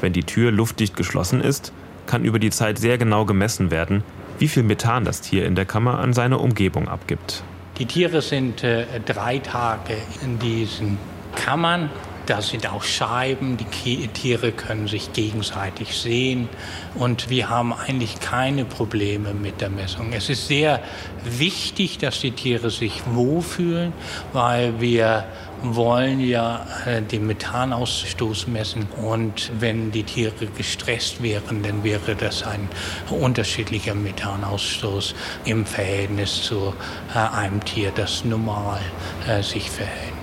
[0.00, 1.72] Wenn die Tür luftdicht geschlossen ist,
[2.06, 4.02] kann über die Zeit sehr genau gemessen werden,
[4.38, 7.42] wie viel Methan das Tier in der Kammer an seine Umgebung abgibt.
[7.78, 10.98] Die Tiere sind äh, drei Tage in diesen
[11.34, 11.90] Kammern
[12.26, 16.48] da sind auch Scheiben, die Tiere können sich gegenseitig sehen
[16.94, 20.12] und wir haben eigentlich keine Probleme mit der Messung.
[20.12, 20.80] Es ist sehr
[21.24, 23.92] wichtig, dass die Tiere sich wohlfühlen,
[24.32, 25.24] weil wir
[25.62, 32.42] wollen ja äh, den Methanausstoß messen und wenn die Tiere gestresst wären, dann wäre das
[32.42, 32.68] ein
[33.10, 36.74] unterschiedlicher Methanausstoß im Verhältnis zu
[37.14, 38.80] äh, einem Tier, das normal
[39.26, 40.15] äh, sich verhält.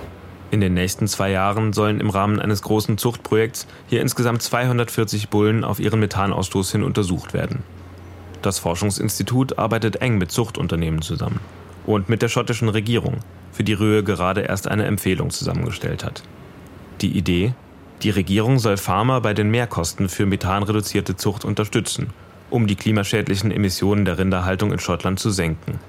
[0.54, 5.64] In den nächsten zwei Jahren sollen im Rahmen eines großen Zuchtprojekts hier insgesamt 240 Bullen
[5.64, 7.64] auf ihren Methanausstoß hin untersucht werden.
[8.44, 11.40] Das Forschungsinstitut arbeitet eng mit Zuchtunternehmen zusammen
[11.88, 13.18] und mit der schottischen Regierung,
[13.52, 16.22] für die Röhe gerade erst eine Empfehlung zusammengestellt hat.
[17.02, 17.56] Die Idee?
[18.04, 22.12] Die Regierung soll Farmer bei den Mehrkosten für methanreduzierte Zucht unterstützen,
[22.52, 25.80] um die klimaschädlichen Emissionen der Rinderhaltung in Schottland zu senken.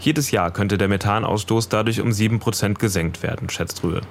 [0.00, 4.02] Jedes Jahr könnte der Methanausstoß dadurch um 7% gesenkt werden, schätzt Röhe.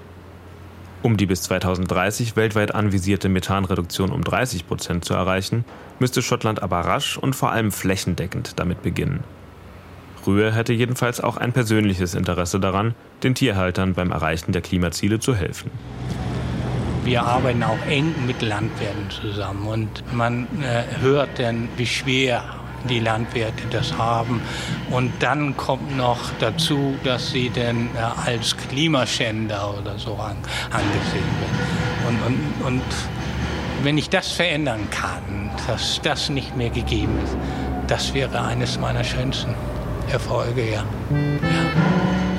[1.04, 5.65] Um die bis 2030 weltweit anvisierte Methanreduktion um 30 Prozent zu erreichen,
[6.00, 9.24] müsste Schottland aber rasch und vor allem flächendeckend damit beginnen.
[10.26, 15.36] Rühe hätte jedenfalls auch ein persönliches Interesse daran, den Tierhaltern beim Erreichen der Klimaziele zu
[15.36, 15.69] helfen.
[17.04, 22.43] Wir arbeiten auch eng mit Landwirten zusammen und man äh, hört dann, wie schwer
[22.89, 24.41] die Landwirte das haben.
[24.91, 30.38] Und dann kommt noch dazu, dass sie denn äh, als Klimaschänder oder so an,
[30.72, 32.19] angesehen werden.
[32.28, 32.84] Und, und, und
[33.84, 37.36] wenn ich das verändern kann, dass das nicht mehr gegeben ist,
[37.88, 39.54] das wäre eines meiner schönsten
[40.12, 40.84] Erfolge, ja.
[41.12, 42.33] ja.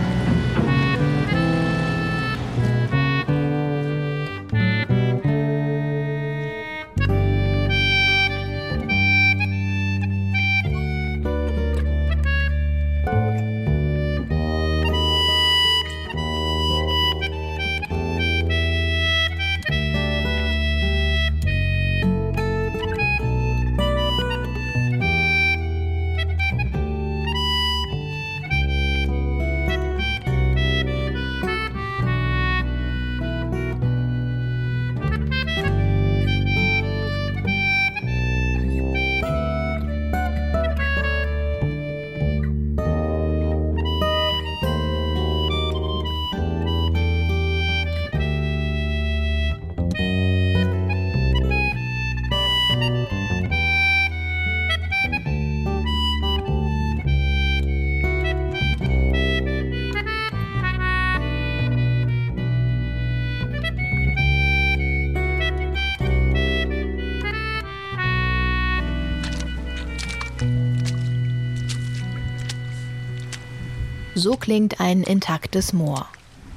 [74.24, 76.08] So klingt ein intaktes Moor.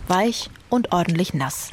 [0.08, 1.72] Weich und ordentlich nass.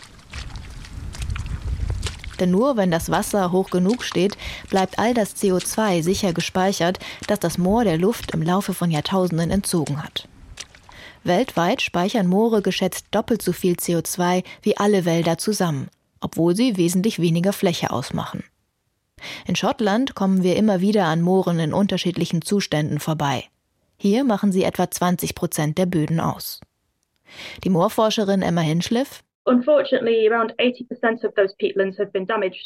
[2.40, 4.37] Denn nur wenn das Wasser hoch genug steht,
[4.70, 9.52] bleibt all das CO2 sicher gespeichert, das das Moor der Luft im Laufe von Jahrtausenden
[9.52, 10.26] entzogen hat.
[11.22, 17.20] Weltweit speichern Moore geschätzt doppelt so viel CO2 wie alle Wälder zusammen, obwohl sie wesentlich
[17.20, 18.42] weniger Fläche ausmachen.
[19.46, 23.44] In Schottland kommen wir immer wieder an Mooren in unterschiedlichen Zuständen vorbei.
[23.96, 26.61] Hier machen sie etwa 20 Prozent der Böden aus.
[27.64, 29.23] Die Moorforscherin Emma Hinschliff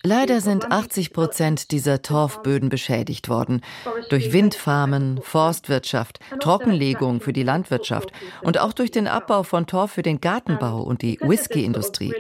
[0.05, 3.63] Leider sind 80 Prozent dieser Torfböden beschädigt worden.
[4.11, 8.13] Durch Windfarmen, Forstwirtschaft, also Trockenlegung für die Landwirtschaft
[8.43, 12.15] und auch durch den Abbau von Torf für den Gartenbau und die Whiskyindustrie.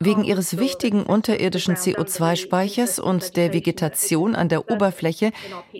[0.00, 5.32] Wegen ihres wichtigen unterirdischen CO2-Speichers und der Vegetation an der Oberfläche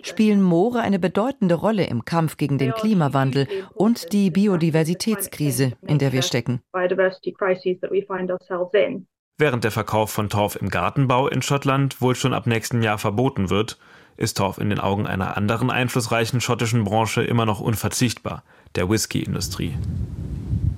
[0.03, 6.13] spielen Moore eine bedeutende Rolle im Kampf gegen den Klimawandel und die Biodiversitätskrise, in der
[6.13, 6.61] wir stecken
[8.05, 9.07] find ourselves in.
[9.37, 13.49] Während der Verkauf von Torf im Gartenbau in Schottland wohl schon ab nächstem Jahr verboten
[13.49, 13.79] wird,
[14.15, 18.43] ist Torf in den Augen einer anderen einflussreichen schottischen Branche immer noch unverzichtbar,
[18.75, 19.75] der Whisky-Industrie.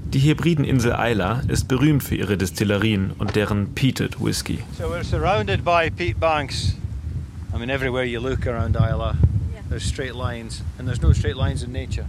[0.05, 4.63] Die Hebrideninsel Isla ist berühmt für ihre Destillerien und deren peated Whisky.
[4.77, 6.77] So we're surrounded by peat banks.
[7.53, 9.15] I mean everywhere you look around Isla,
[9.69, 12.05] there's straight lines and there's no straight lines in nature.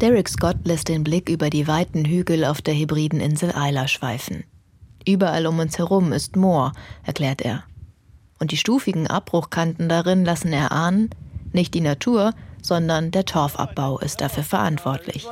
[0.00, 4.44] Derek Scott lässt den Blick über die weiten Hügel auf der Hebrideninsel Isla schweifen.
[5.04, 6.72] Überall um uns herum ist Moor,
[7.04, 7.64] erklärt er.
[8.38, 11.10] Und die stufigen Abbruchkanten darin lassen erahnen,
[11.52, 12.32] nicht die Natur,
[12.62, 15.26] sondern der Torfabbau ist dafür verantwortlich.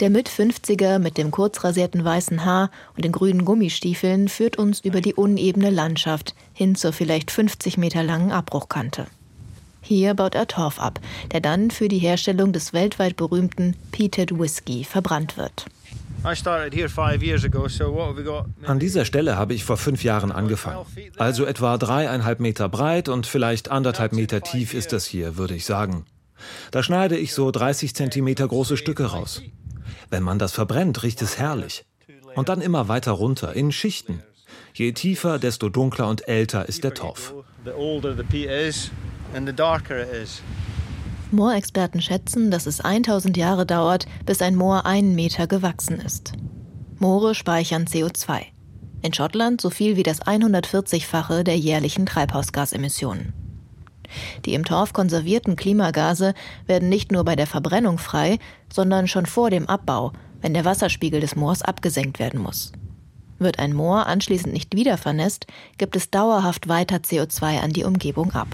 [0.00, 5.14] Der Mit-50er mit dem kurzrasierten weißen Haar und den grünen Gummistiefeln führt uns über die
[5.14, 9.06] unebene Landschaft hin zur vielleicht 50 Meter langen Abbruchkante.
[9.82, 10.98] Hier baut er Torf ab,
[11.32, 15.66] der dann für die Herstellung des weltweit berühmten Peated Whisky verbrannt wird.
[18.64, 20.86] An dieser Stelle habe ich vor fünf Jahren angefangen.
[21.18, 25.66] Also etwa dreieinhalb Meter breit und vielleicht anderthalb Meter tief ist das hier, würde ich
[25.66, 26.06] sagen.
[26.70, 29.42] Da schneide ich so 30 Zentimeter große Stücke raus.
[30.08, 31.84] Wenn man das verbrennt, riecht es herrlich.
[32.34, 34.22] Und dann immer weiter runter, in Schichten.
[34.72, 37.34] Je tiefer, desto dunkler und älter ist der Torf.
[41.30, 46.32] Moorexperten schätzen, dass es 1000 Jahre dauert, bis ein Moor einen Meter gewachsen ist.
[46.98, 48.42] Moore speichern CO2.
[49.02, 53.34] In Schottland so viel wie das 140-fache der jährlichen Treibhausgasemissionen.
[54.44, 56.34] Die im Torf konservierten Klimagase
[56.66, 58.38] werden nicht nur bei der Verbrennung frei,
[58.72, 62.72] sondern schon vor dem Abbau, wenn der Wasserspiegel des Moors abgesenkt werden muss.
[63.44, 68.32] Wird ein Moor anschließend nicht wieder vernässt, gibt es dauerhaft weiter CO2 an die Umgebung
[68.32, 68.48] ab.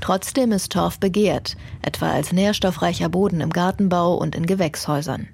[0.00, 5.26] Trotzdem ist Torf begehrt, etwa als nährstoffreicher Boden im Gartenbau und in Gewächshäusern.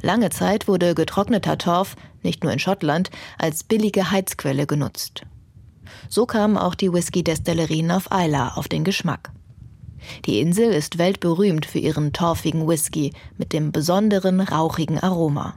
[0.00, 5.26] Lange Zeit wurde getrockneter Torf, nicht nur in Schottland, als billige Heizquelle genutzt.
[6.08, 9.32] So kamen auch die Whisky-Destillerien auf Isla auf den Geschmack.
[10.24, 15.56] Die Insel ist weltberühmt für ihren torfigen Whisky mit dem besonderen rauchigen Aroma.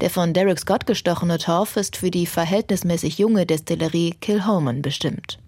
[0.00, 5.38] Der von Derek Scott gestochene Torf ist für die verhältnismäßig junge Destillerie Kilhoman bestimmt.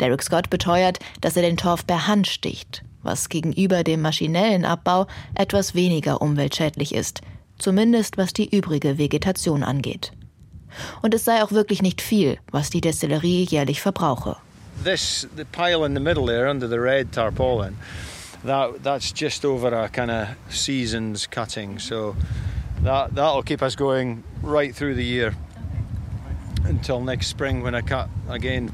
[0.00, 5.06] Derek Scott beteuert, dass er den Torf per Hand sticht, was gegenüber dem maschinellen Abbau
[5.34, 7.20] etwas weniger umweltschädlich ist,
[7.58, 10.12] zumindest was die übrige Vegetation angeht.
[11.02, 14.36] Und es sei auch wirklich nicht viel, was die Destillerie jährlich verbrauche.
[14.82, 17.76] This the pile in the middle there under the red tarpaulin,
[18.44, 22.16] that that's just over a kind of season's cutting, so
[22.82, 25.34] that that'll keep us going right through the year
[26.64, 28.72] until next spring when I cut again.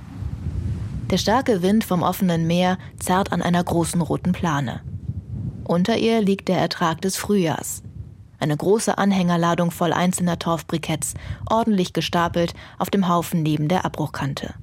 [1.11, 4.81] Der starke Wind vom offenen Meer zerrt an einer großen roten Plane.
[5.65, 7.83] Unter ihr liegt der Ertrag des Frühjahrs.
[8.39, 11.15] Eine große Anhängerladung voll einzelner Torfbriketts,
[11.49, 14.55] ordentlich gestapelt auf dem Haufen neben der Abbruchkante.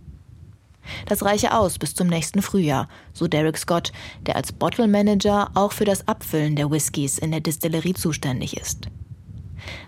[1.06, 3.92] Das reiche aus bis zum nächsten Frühjahr, so Derek Scott,
[4.26, 8.88] der als Bottle Manager auch für das Abfüllen der Whiskys in der Distillerie zuständig ist.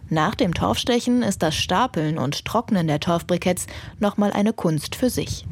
[0.10, 3.68] Nach dem Torfstechen ist das Stapeln und Trocknen der Torfbriketts
[4.00, 5.46] nochmal eine Kunst für sich.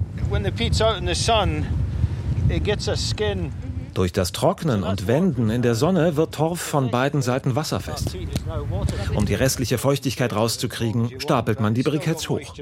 [3.93, 8.15] Durch das Trocknen und Wenden in der Sonne wird Torf von beiden Seiten wasserfest.
[9.15, 12.53] Um die restliche Feuchtigkeit rauszukriegen, stapelt man die Briketts hoch.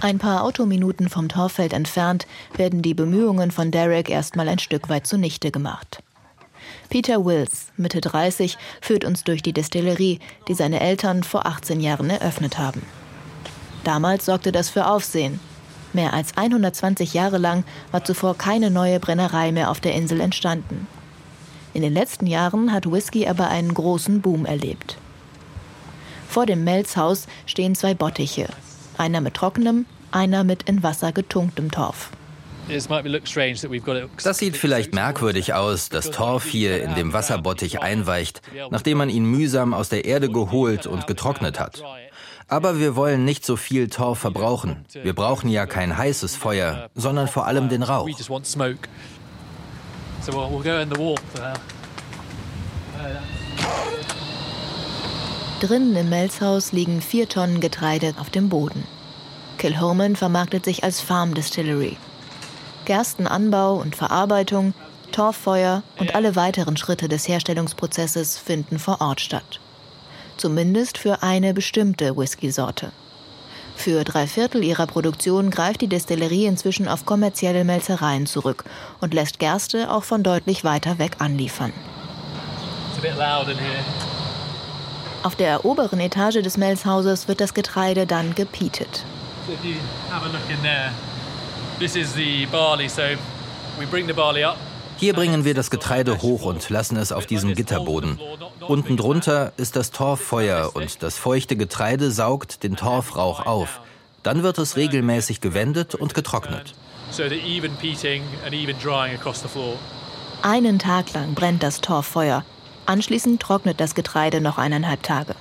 [0.00, 5.06] Ein paar Autominuten vom Torfeld entfernt werden die Bemühungen von Derek erstmal ein Stück weit
[5.06, 6.02] zunichte gemacht.
[6.90, 12.10] Peter Wills, Mitte 30, führt uns durch die Destillerie, die seine Eltern vor 18 Jahren
[12.10, 12.82] eröffnet haben.
[13.84, 15.40] Damals sorgte das für Aufsehen.
[15.94, 20.86] Mehr als 120 Jahre lang war zuvor keine neue Brennerei mehr auf der Insel entstanden.
[21.74, 24.96] In den letzten Jahren hat Whisky aber einen großen Boom erlebt.
[26.28, 28.48] Vor dem Melzhaus stehen zwei Bottiche,
[28.96, 32.10] einer mit trockenem, einer mit in Wasser getunktem Torf.
[34.22, 39.24] Das sieht vielleicht merkwürdig aus, dass Torf hier in dem Wasserbottich einweicht, nachdem man ihn
[39.24, 41.82] mühsam aus der Erde geholt und getrocknet hat.
[42.46, 44.84] Aber wir wollen nicht so viel Torf verbrauchen.
[45.02, 48.08] Wir brauchen ja kein heißes Feuer, sondern vor allem den Rauch.
[55.60, 58.84] Drinnen im Melzhaus liegen vier Tonnen Getreide auf dem Boden.
[59.58, 61.96] Kilhoman vermarktet sich als Farm Distillery.
[62.84, 64.72] Gerstenanbau und Verarbeitung,
[65.10, 69.60] Torffeuer und alle weiteren Schritte des Herstellungsprozesses finden vor Ort statt.
[70.36, 72.92] Zumindest für eine bestimmte Whisky-Sorte.
[73.78, 78.64] Für drei Viertel ihrer Produktion greift die Destillerie inzwischen auf kommerzielle Melzereien zurück
[79.00, 81.72] und lässt Gerste auch von deutlich weiter weg anliefern.
[85.22, 89.04] Auf der oberen Etage des Melzhauses wird das Getreide dann gepietet.
[94.98, 98.18] Hier bringen wir das Getreide hoch und lassen es auf diesem Gitterboden.
[98.66, 103.80] Unten drunter ist das Torffeuer und das feuchte Getreide saugt den Torfrauch auf.
[104.24, 106.74] Dann wird es regelmäßig gewendet und getrocknet.
[110.42, 112.44] Einen Tag lang brennt das Torffeuer.
[112.86, 115.34] Anschließend trocknet das Getreide noch eineinhalb Tage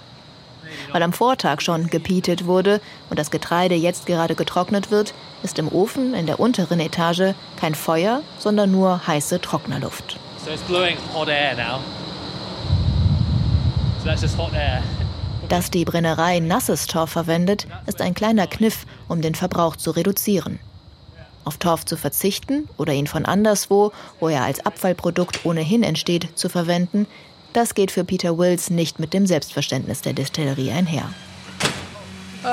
[0.91, 5.13] weil am Vortag schon gepietet wurde und das Getreide jetzt gerade getrocknet wird,
[5.43, 10.17] ist im Ofen in der unteren Etage kein Feuer, sondern nur heiße Trocknerluft.
[15.49, 20.59] Dass die Brennerei nasses Torf verwendet, ist ein kleiner Kniff, um den Verbrauch zu reduzieren.
[21.45, 26.49] Auf Torf zu verzichten oder ihn von anderswo, wo er als Abfallprodukt ohnehin entsteht, zu
[26.49, 27.07] verwenden,
[27.57, 31.09] das geht für Peter Wills nicht mit dem Selbstverständnis der Distillerie einher.
[32.43, 32.49] Uh,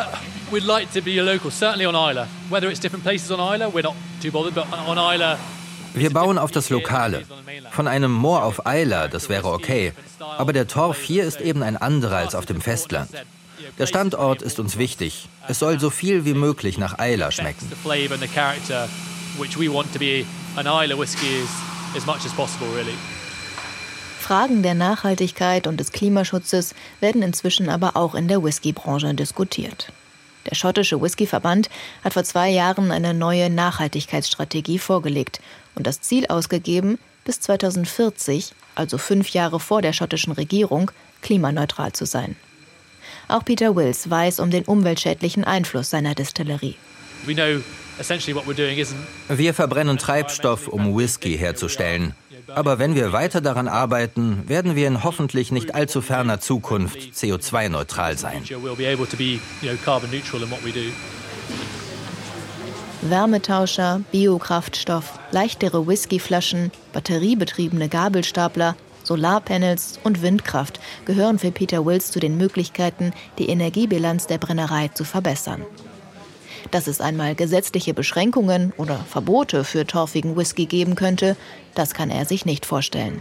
[0.50, 2.26] we'd like to be a local, certainly on Isla.
[2.48, 5.38] Whether it's different places on Isla, we're not too bothered, but on Isla.
[5.92, 7.22] Wir bauen auf das Lokale.
[7.70, 9.92] Von einem Moor auf Isla, das wäre okay.
[10.38, 13.10] Aber der Torf hier ist eben ein anderer als auf dem Festland.
[13.78, 15.28] Der Standort ist uns wichtig.
[15.46, 17.70] Es soll so viel wie möglich nach Isla schmecken.
[19.36, 20.24] which we want to be
[20.56, 21.42] an Isla whiskey
[21.96, 22.94] as much as possible, really.
[24.24, 29.92] Fragen der Nachhaltigkeit und des Klimaschutzes werden inzwischen aber auch in der Whiskybranche diskutiert.
[30.48, 31.68] Der schottische Whiskyverband
[32.02, 35.42] hat vor zwei Jahren eine neue Nachhaltigkeitsstrategie vorgelegt
[35.74, 42.06] und das Ziel ausgegeben, bis 2040, also fünf Jahre vor der schottischen Regierung, klimaneutral zu
[42.06, 42.34] sein.
[43.28, 46.76] Auch Peter Wills weiß um den umweltschädlichen Einfluss seiner Distillerie.
[49.28, 52.14] Wir verbrennen Treibstoff, um Whisky herzustellen.
[52.48, 58.18] Aber wenn wir weiter daran arbeiten, werden wir in hoffentlich nicht allzu ferner Zukunft CO2-neutral
[58.18, 58.42] sein.
[63.02, 72.38] Wärmetauscher, Biokraftstoff, leichtere Whiskyflaschen, batteriebetriebene Gabelstapler, Solarpanels und Windkraft gehören für Peter Wills zu den
[72.38, 75.62] Möglichkeiten, die Energiebilanz der Brennerei zu verbessern.
[76.70, 81.36] Dass es einmal gesetzliche Beschränkungen oder Verbote für torfigen Whisky geben könnte,
[81.74, 83.20] das kann er sich nicht vorstellen.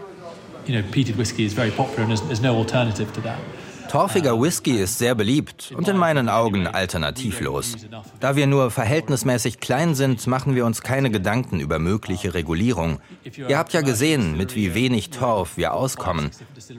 [3.89, 7.75] Torfiger Whisky ist sehr beliebt und in meinen Augen alternativlos.
[8.19, 12.99] Da wir nur verhältnismäßig klein sind, machen wir uns keine Gedanken über mögliche Regulierung.
[13.23, 16.31] Ihr habt ja gesehen, mit wie wenig Torf wir auskommen.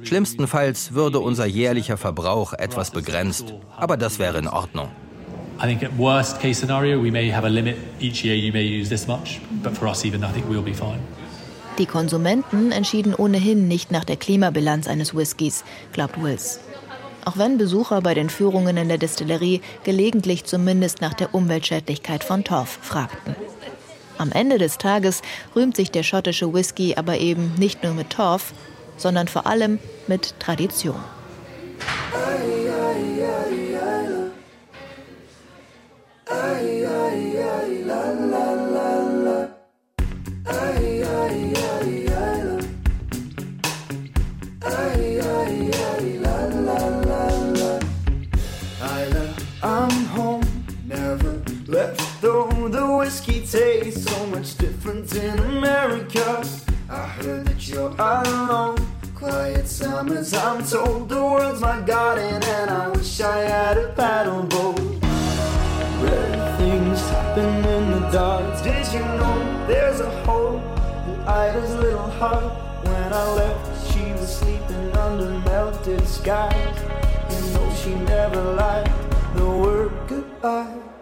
[0.03, 4.91] Schlimmstenfalls würde unser jährlicher Verbrauch etwas begrenzt, aber das wäre in Ordnung.
[5.61, 8.65] I think at worst case scenario we may have a limit each year you may
[8.65, 11.01] use this much, but for us even I think we'll be fine.
[11.79, 16.61] Die Konsumenten entschieden ohnehin nicht nach der Klimabilanz eines Whiskys, glaubt Wills.
[17.25, 22.45] Auch wenn Besucher bei den Führungen in der Destillerie gelegentlich zumindest nach der Umweltschädlichkeit von
[22.45, 23.35] Torf fragten.
[24.19, 25.23] Am Ende des Tages
[25.57, 28.53] rühmt sich der schottische Whisky aber eben nicht nur mit Torf,
[28.97, 31.01] sondern vor allem mit Tradition.
[54.85, 56.45] Different in America.
[56.91, 58.77] I heard that you're alone.
[59.15, 64.43] Quiet summers, I'm told the world's my garden, and I wish I had a paddle
[64.43, 64.79] boat.
[66.03, 68.63] Rare things happen in the dark.
[68.63, 72.53] Did you know there's a hole in Ida's little heart?
[72.85, 76.77] When I left, she was sleeping under melted skies.
[77.31, 78.93] You know she never lied
[79.35, 80.94] the word goodbye.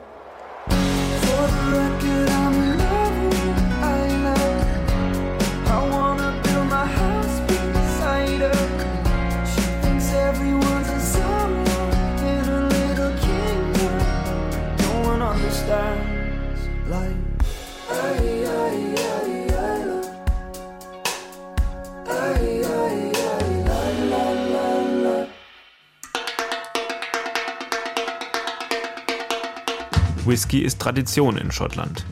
[30.33, 32.07] Whisky ist Tradition in Schottland.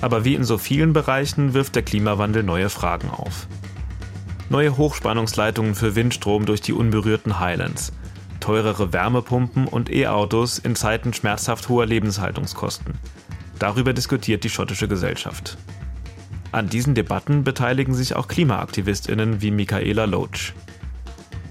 [0.00, 3.48] Aber wie in so vielen Bereichen wirft der Klimawandel neue Fragen auf.
[4.48, 7.92] Neue Hochspannungsleitungen für Windstrom durch die unberührten Highlands,
[8.38, 12.94] teurere Wärmepumpen und E-Autos in Zeiten schmerzhaft hoher Lebenshaltungskosten.
[13.58, 15.58] Darüber diskutiert die schottische Gesellschaft.
[16.52, 20.52] An diesen Debatten beteiligen sich auch KlimaaktivistInnen wie Michaela Loach.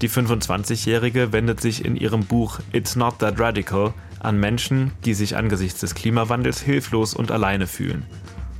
[0.00, 5.36] Die 25-Jährige wendet sich in ihrem Buch It's Not That Radical an Menschen, die sich
[5.36, 8.04] angesichts des Klimawandels hilflos und alleine fühlen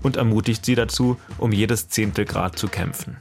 [0.02, 3.16] und ermutigt sie dazu, um jedes Zehntelgrad zu kämpfen.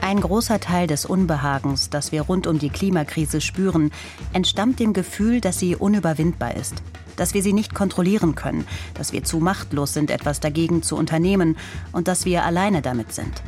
[0.00, 3.90] Ein großer Teil des Unbehagens, das wir rund um die Klimakrise spüren,
[4.32, 6.82] entstammt dem Gefühl, dass sie unüberwindbar ist,
[7.16, 11.58] dass wir sie nicht kontrollieren können, dass wir zu machtlos sind, etwas dagegen zu unternehmen
[11.92, 13.42] und dass wir alleine damit sind.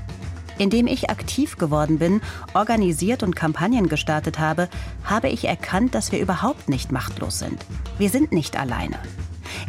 [0.61, 2.21] Indem ich aktiv geworden bin,
[2.53, 4.69] organisiert und Kampagnen gestartet habe,
[5.05, 7.65] habe ich erkannt, dass wir überhaupt nicht machtlos sind.
[7.97, 8.99] Wir sind nicht alleine.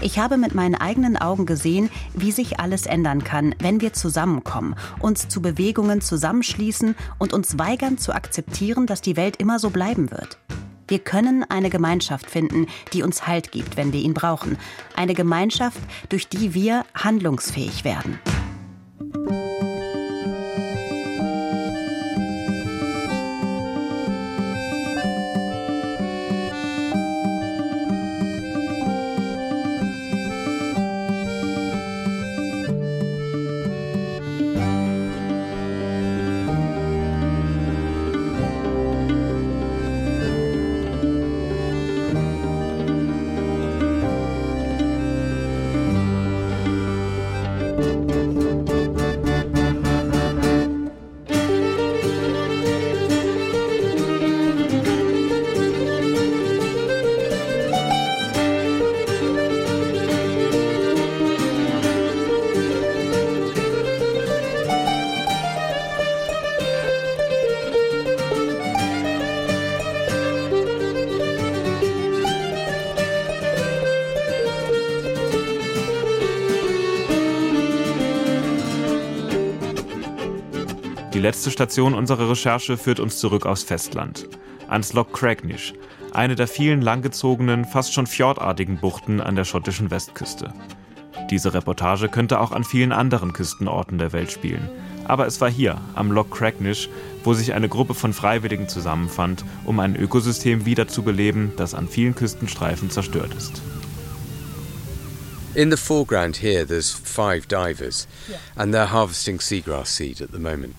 [0.01, 4.75] Ich habe mit meinen eigenen Augen gesehen, wie sich alles ändern kann, wenn wir zusammenkommen,
[4.99, 10.11] uns zu Bewegungen zusammenschließen und uns weigern zu akzeptieren, dass die Welt immer so bleiben
[10.11, 10.39] wird.
[10.89, 14.57] Wir können eine Gemeinschaft finden, die uns Halt gibt, wenn wir ihn brauchen.
[14.93, 15.79] Eine Gemeinschaft,
[16.09, 18.19] durch die wir handlungsfähig werden.
[81.31, 84.27] Letzte Station unserer Recherche führt uns zurück aufs Festland,
[84.67, 85.73] ans Loch Craignish,
[86.11, 90.53] eine der vielen langgezogenen, fast schon fjordartigen Buchten an der schottischen Westküste.
[91.29, 94.67] Diese Reportage könnte auch an vielen anderen Küstenorten der Welt spielen.
[95.05, 96.89] Aber es war hier, am Loch Craignish,
[97.23, 102.89] wo sich eine Gruppe von Freiwilligen zusammenfand, um ein Ökosystem wiederzubeleben, das an vielen Küstenstreifen
[102.89, 103.61] zerstört ist.
[105.55, 108.05] In the foreground here, there's five divers,
[108.57, 110.75] and they're harvesting seagrass seed at the moment.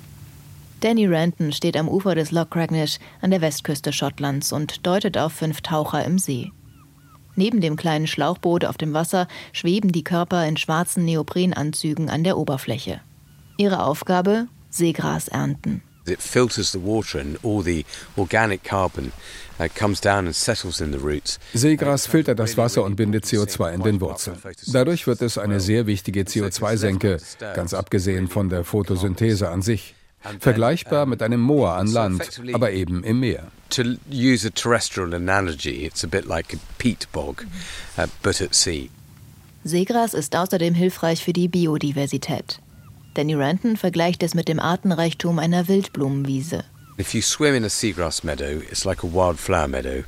[0.82, 5.32] Danny Ranton steht am Ufer des Loch Craignish an der Westküste Schottlands und deutet auf
[5.32, 6.50] fünf Taucher im See.
[7.36, 12.36] Neben dem kleinen Schlauchboot auf dem Wasser schweben die Körper in schwarzen Neoprenanzügen an der
[12.36, 13.00] Oberfläche.
[13.58, 14.48] Ihre Aufgabe?
[14.70, 15.82] Seegras ernten.
[16.04, 19.12] It filters the water and all the organic carbon
[19.60, 21.38] uh, comes down and settles in the roots.
[21.54, 24.36] Seegras filtert das Wasser und bindet CO2 in den Wurzeln.
[24.72, 27.18] Dadurch wird es eine sehr wichtige CO2-Senke,
[27.54, 29.94] ganz abgesehen von der Photosynthese an sich.
[30.38, 33.50] Vergleichbar mit einem Moor an Land, aber eben im Meer.
[33.70, 37.46] To use a terrestrial analogy, it's a bit like a peat bog,
[37.96, 38.90] uh, but at sea.
[39.64, 42.58] Seegras ist außerdem hilfreich für die Biodiversität.
[43.14, 46.64] Danny Ranton vergleicht es mit dem Artenreichtum einer Wildblumenwiese.
[46.98, 50.04] If you swim in a seagrass meadow, it's like a wildflower meadow.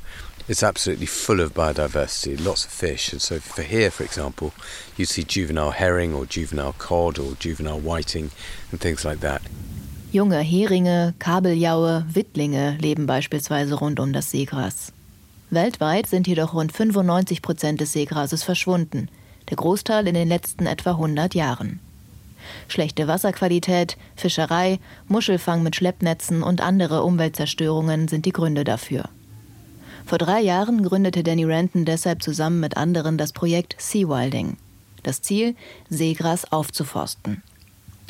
[0.47, 3.11] It's absolutely full of biodiversity, lots of fish.
[3.11, 4.53] And so, for here, for example,
[4.95, 8.29] you see juvenile herring or juvenile cod or juvenile whiting
[8.71, 9.41] and things like that.
[10.15, 14.93] Junge Heringe, Kabeljaue, Wittlinge leben beispielsweise rund um das Seegras.
[15.49, 19.09] Weltweit sind jedoch rund 95 Prozent des Seegrases verschwunden,
[19.49, 21.81] der Großteil in den letzten etwa 100 Jahren.
[22.69, 29.09] Schlechte Wasserqualität, Fischerei, Muschelfang mit Schleppnetzen und andere Umweltzerstörungen sind die Gründe dafür.
[30.05, 34.55] Vor drei Jahren gründete Danny Renton deshalb zusammen mit anderen das Projekt Seawilding.
[35.03, 35.57] Das Ziel,
[35.89, 37.43] Seegras aufzuforsten.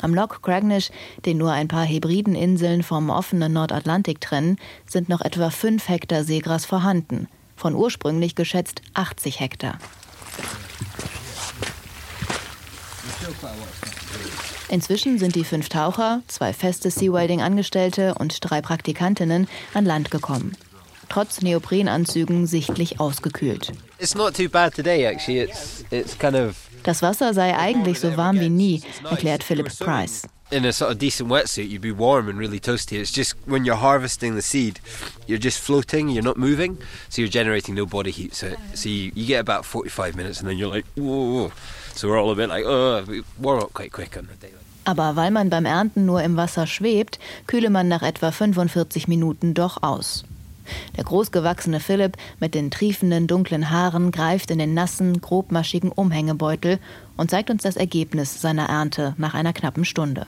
[0.00, 0.90] Am Loch Craignish,
[1.24, 6.66] den nur ein paar Hebrideninseln vom offenen Nordatlantik trennen, sind noch etwa fünf Hektar Seegras
[6.66, 9.78] vorhanden, von ursprünglich geschätzt 80 Hektar.
[14.68, 20.56] Inzwischen sind die fünf Taucher, zwei feste Seawilding-Angestellte und drei Praktikantinnen an Land gekommen.
[21.08, 23.72] Trotz Neoprenanzügen sichtlich ausgekühlt.
[26.82, 30.22] Das Wasser sei eigentlich so warm wie nie, erklärt Philip Price.
[30.50, 32.98] in a sort of decent wetsuit, you'd be warm and really toasty.
[32.98, 34.80] It's just when you're harvesting the seed,
[35.26, 36.78] you're just floating, you're not moving,
[37.08, 38.34] so you're generating no body heat.
[38.34, 41.50] So, so you, you get about 45 minutes and then you're like, whoa.
[41.94, 44.52] So we're all a bit like, oh, we warm up quite quick on the day.
[44.84, 49.52] Aber weil man beim Ernten nur im Wasser schwebt, kühle man nach etwa 45 Minuten
[49.52, 50.24] doch aus.
[50.96, 56.78] Der großgewachsene Philipp mit den triefenden dunklen Haaren greift in den nassen, grobmaschigen Umhängebeutel
[57.16, 60.26] und zeigt uns das Ergebnis seiner Ernte nach einer knappen Stunde.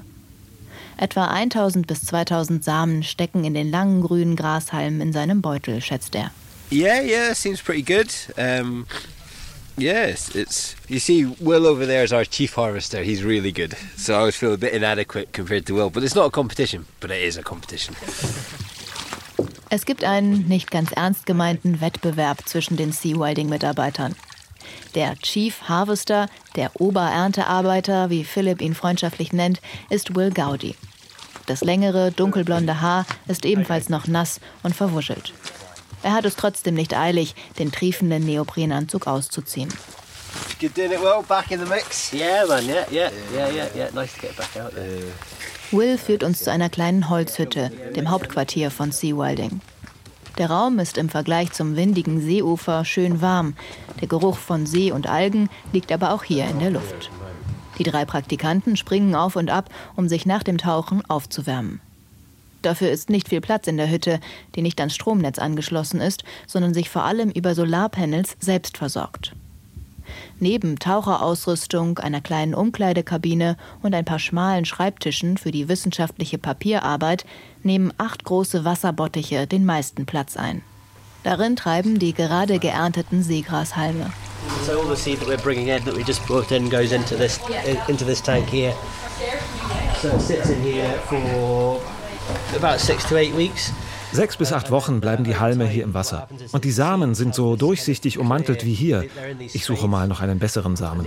[0.96, 6.14] Etwa 1000 bis 2000 Samen stecken in den langen grünen Grashalmen in seinem Beutel, schätzt
[6.16, 6.32] er.
[6.70, 8.08] Yeah, yeah, seems pretty good.
[8.36, 8.86] Um,
[9.76, 13.02] yes, it's you see, Will over there is our chief harvester.
[13.02, 13.74] He's really good.
[13.96, 16.86] So I always feel a bit inadequate compared to Will, but it's not a competition,
[17.00, 17.94] but it is a competition.
[19.70, 24.16] Es gibt einen nicht ganz ernst gemeinten Wettbewerb zwischen den Seawilding-Mitarbeitern.
[24.94, 29.60] Der Chief Harvester, der Obererntearbeiter, wie Philipp ihn freundschaftlich nennt,
[29.90, 30.74] ist Will Gowdy.
[31.46, 35.34] Das längere, dunkelblonde Haar ist ebenfalls noch nass und verwuschelt.
[36.02, 39.72] Er hat es trotzdem nicht eilig, den triefenden Neoprenanzug auszuziehen.
[40.60, 41.22] You doing it well?
[41.26, 42.12] Back in the mix?
[42.12, 42.64] Yeah, man.
[42.66, 43.90] Yeah, yeah, yeah, yeah, yeah.
[43.94, 45.02] Nice to get back out there.
[45.70, 49.60] Will führt uns zu einer kleinen Holzhütte, dem Hauptquartier von Seawilding.
[50.38, 53.54] Der Raum ist im Vergleich zum windigen Seeufer schön warm.
[54.00, 57.10] Der Geruch von See und Algen liegt aber auch hier in der Luft.
[57.76, 61.80] Die drei Praktikanten springen auf und ab, um sich nach dem Tauchen aufzuwärmen.
[62.62, 64.20] Dafür ist nicht viel Platz in der Hütte,
[64.54, 69.34] die nicht ans Stromnetz angeschlossen ist, sondern sich vor allem über Solarpanels selbst versorgt.
[70.40, 77.26] Neben Taucherausrüstung, einer kleinen Umkleidekabine und ein paar schmalen Schreibtischen für die wissenschaftliche Papierarbeit
[77.64, 80.62] nehmen acht große Wasserbottiche den meisten Platz ein.
[81.24, 84.12] Darin treiben die gerade geernteten Seegrashalme.
[84.64, 86.92] So all the seed in that we just brought in goes
[88.22, 88.72] tank here.
[90.00, 91.80] So it sits in here for
[92.56, 93.72] about six to eight weeks.
[94.12, 96.28] Sechs bis acht Wochen bleiben die Halme hier im Wasser.
[96.52, 99.04] Und die Samen sind so durchsichtig ummantelt wie hier.
[99.52, 101.06] Ich suche mal noch einen besseren Samen.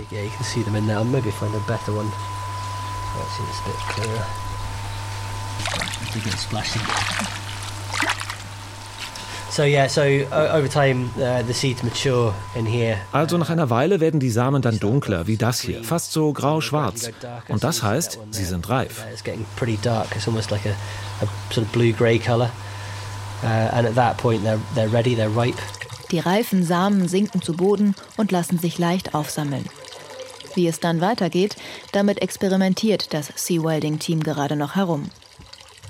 [13.12, 17.10] Also nach einer Weile werden die Samen dann dunkler, wie das hier, fast so grau-schwarz.
[17.48, 19.04] Und das heißt, sie sind reif.
[26.10, 29.64] Die reifen Samen sinken zu Boden und lassen sich leicht aufsammeln.
[30.54, 31.56] Wie es dann weitergeht,
[31.92, 35.10] damit experimentiert das Sea-Welding-Team gerade noch herum.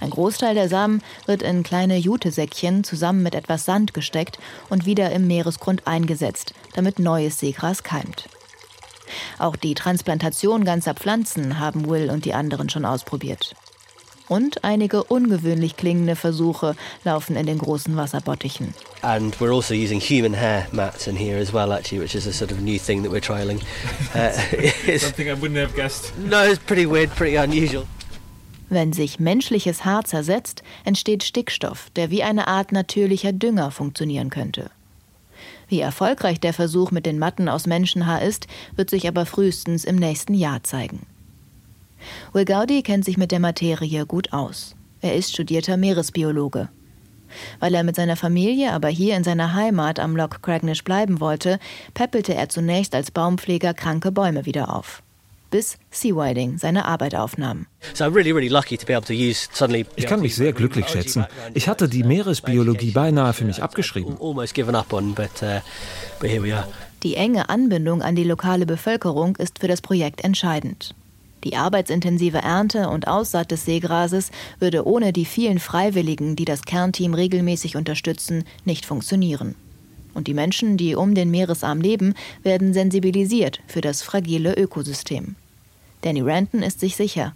[0.00, 4.38] Ein Großteil der Samen wird in kleine Jutesäckchen zusammen mit etwas Sand gesteckt
[4.68, 8.28] und wieder im Meeresgrund eingesetzt, damit neues Seegras keimt.
[9.38, 13.54] Auch die Transplantation ganzer Pflanzen haben Will und die anderen schon ausprobiert.
[14.28, 18.74] Und einige ungewöhnlich klingende Versuche laufen in den großen Wasserbottichen.
[19.02, 22.32] And we're also using human hair mats in here as well, actually, which is a
[22.32, 23.60] sort of new thing that we're trialing.
[24.14, 24.30] Uh,
[24.98, 26.12] Something I wouldn't have guessed.
[26.18, 27.86] No, it's pretty weird, pretty unusual.
[28.68, 34.70] Wenn sich menschliches Haar zersetzt, entsteht Stickstoff, der wie eine Art natürlicher Dünger funktionieren könnte.
[35.68, 38.46] Wie erfolgreich der Versuch mit den Matten aus Menschenhaar ist,
[38.76, 41.06] wird sich aber frühestens im nächsten Jahr zeigen.
[42.32, 44.74] Will Gaudi kennt sich mit der Materie gut aus.
[45.00, 46.68] Er ist studierter Meeresbiologe.
[47.60, 51.58] Weil er mit seiner Familie aber hier in seiner Heimat am Loch Cragnish bleiben wollte,
[51.94, 55.02] peppelte er zunächst als Baumpfleger kranke Bäume wieder auf
[55.52, 57.66] bis Seawiding seine Arbeit aufnahm.
[59.94, 61.26] Ich kann mich sehr glücklich schätzen.
[61.54, 64.16] Ich hatte die Meeresbiologie beinahe für mich abgeschrieben.
[64.18, 64.42] Uh,
[67.02, 70.96] die enge Anbindung an die lokale Bevölkerung ist für das Projekt entscheidend.
[71.44, 74.30] Die arbeitsintensive Ernte und Aussaat des Seegrases
[74.60, 79.56] würde ohne die vielen Freiwilligen, die das Kernteam regelmäßig unterstützen, nicht funktionieren.
[80.14, 85.36] Und die Menschen, die um den Meeresarm leben, werden sensibilisiert für das fragile Ökosystem.
[86.02, 87.34] Danny Ranton ist sich sicher.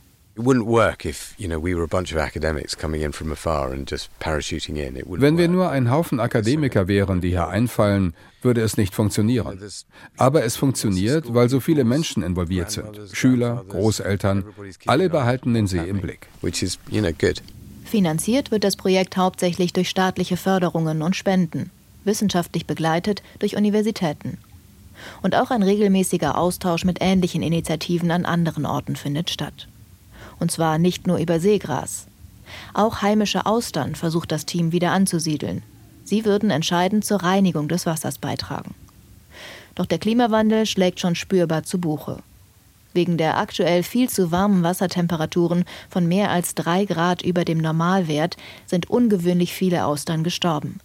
[5.22, 9.58] Wenn wir nur ein Haufen Akademiker wären, die hier einfallen, würde es nicht funktionieren.
[10.18, 13.00] Aber es funktioniert, weil so viele Menschen involviert sind.
[13.12, 14.44] Schüler, Großeltern,
[14.84, 16.28] alle behalten den See im Blick.
[17.86, 21.70] Finanziert wird das Projekt hauptsächlich durch staatliche Förderungen und Spenden,
[22.04, 24.36] wissenschaftlich begleitet durch Universitäten.
[25.22, 29.66] Und auch ein regelmäßiger Austausch mit ähnlichen Initiativen an anderen Orten findet statt.
[30.38, 32.06] Und zwar nicht nur über Seegras.
[32.74, 35.62] Auch heimische Austern versucht das Team wieder anzusiedeln.
[36.04, 38.74] Sie würden entscheidend zur Reinigung des Wassers beitragen.
[39.74, 42.18] Doch der Klimawandel schlägt schon spürbar zu Buche.
[42.94, 48.36] Wegen der aktuell viel zu warmen Wassertemperaturen von mehr als drei Grad über dem Normalwert
[48.64, 50.80] sind ungewöhnlich viele Austern gestorben.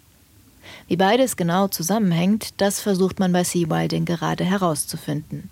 [0.87, 5.49] Wie beides genau zusammenhängt, das versucht man bei Seawilding gerade herauszufinden.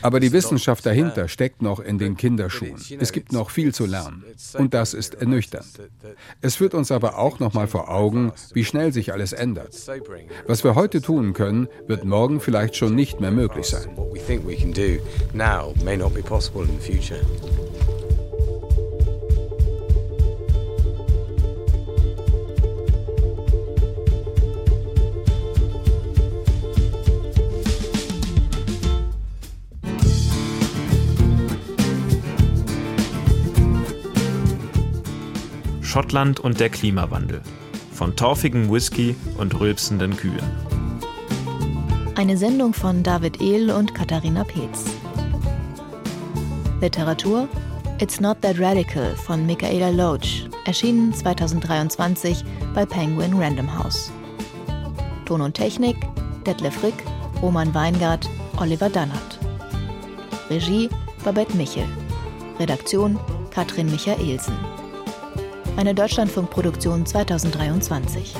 [0.00, 2.76] Aber die Wissenschaft dahinter steckt noch in den Kinderschuhen.
[2.98, 4.24] Es gibt noch viel zu lernen.
[4.54, 5.66] Und das ist ernüchternd.
[6.40, 9.74] Es führt uns aber auch noch mal vor Augen, wie schnell sich alles ändert.
[10.46, 13.90] Was wir heute tun können, wird morgen vielleicht schon nicht mehr möglich sein.
[35.92, 37.42] Schottland und der Klimawandel.
[37.92, 40.40] Von torfigem Whisky und rülpsenden Kühen.
[42.14, 44.86] Eine Sendung von David Ehl und Katharina Peetz.
[46.80, 47.46] Literatur
[48.00, 52.42] It's Not That Radical von Michaela Loach, erschienen 2023
[52.74, 54.10] bei Penguin Random House.
[55.26, 55.96] Ton und Technik
[56.46, 57.04] Detlef Rick,
[57.42, 59.38] Roman Weingart, Oliver Dannert.
[60.48, 60.88] Regie
[61.22, 61.84] Babette Michel.
[62.58, 63.20] Redaktion
[63.50, 64.71] Katrin Michaelsen
[65.76, 68.34] eine Deutschlandfunkproduktion 2023.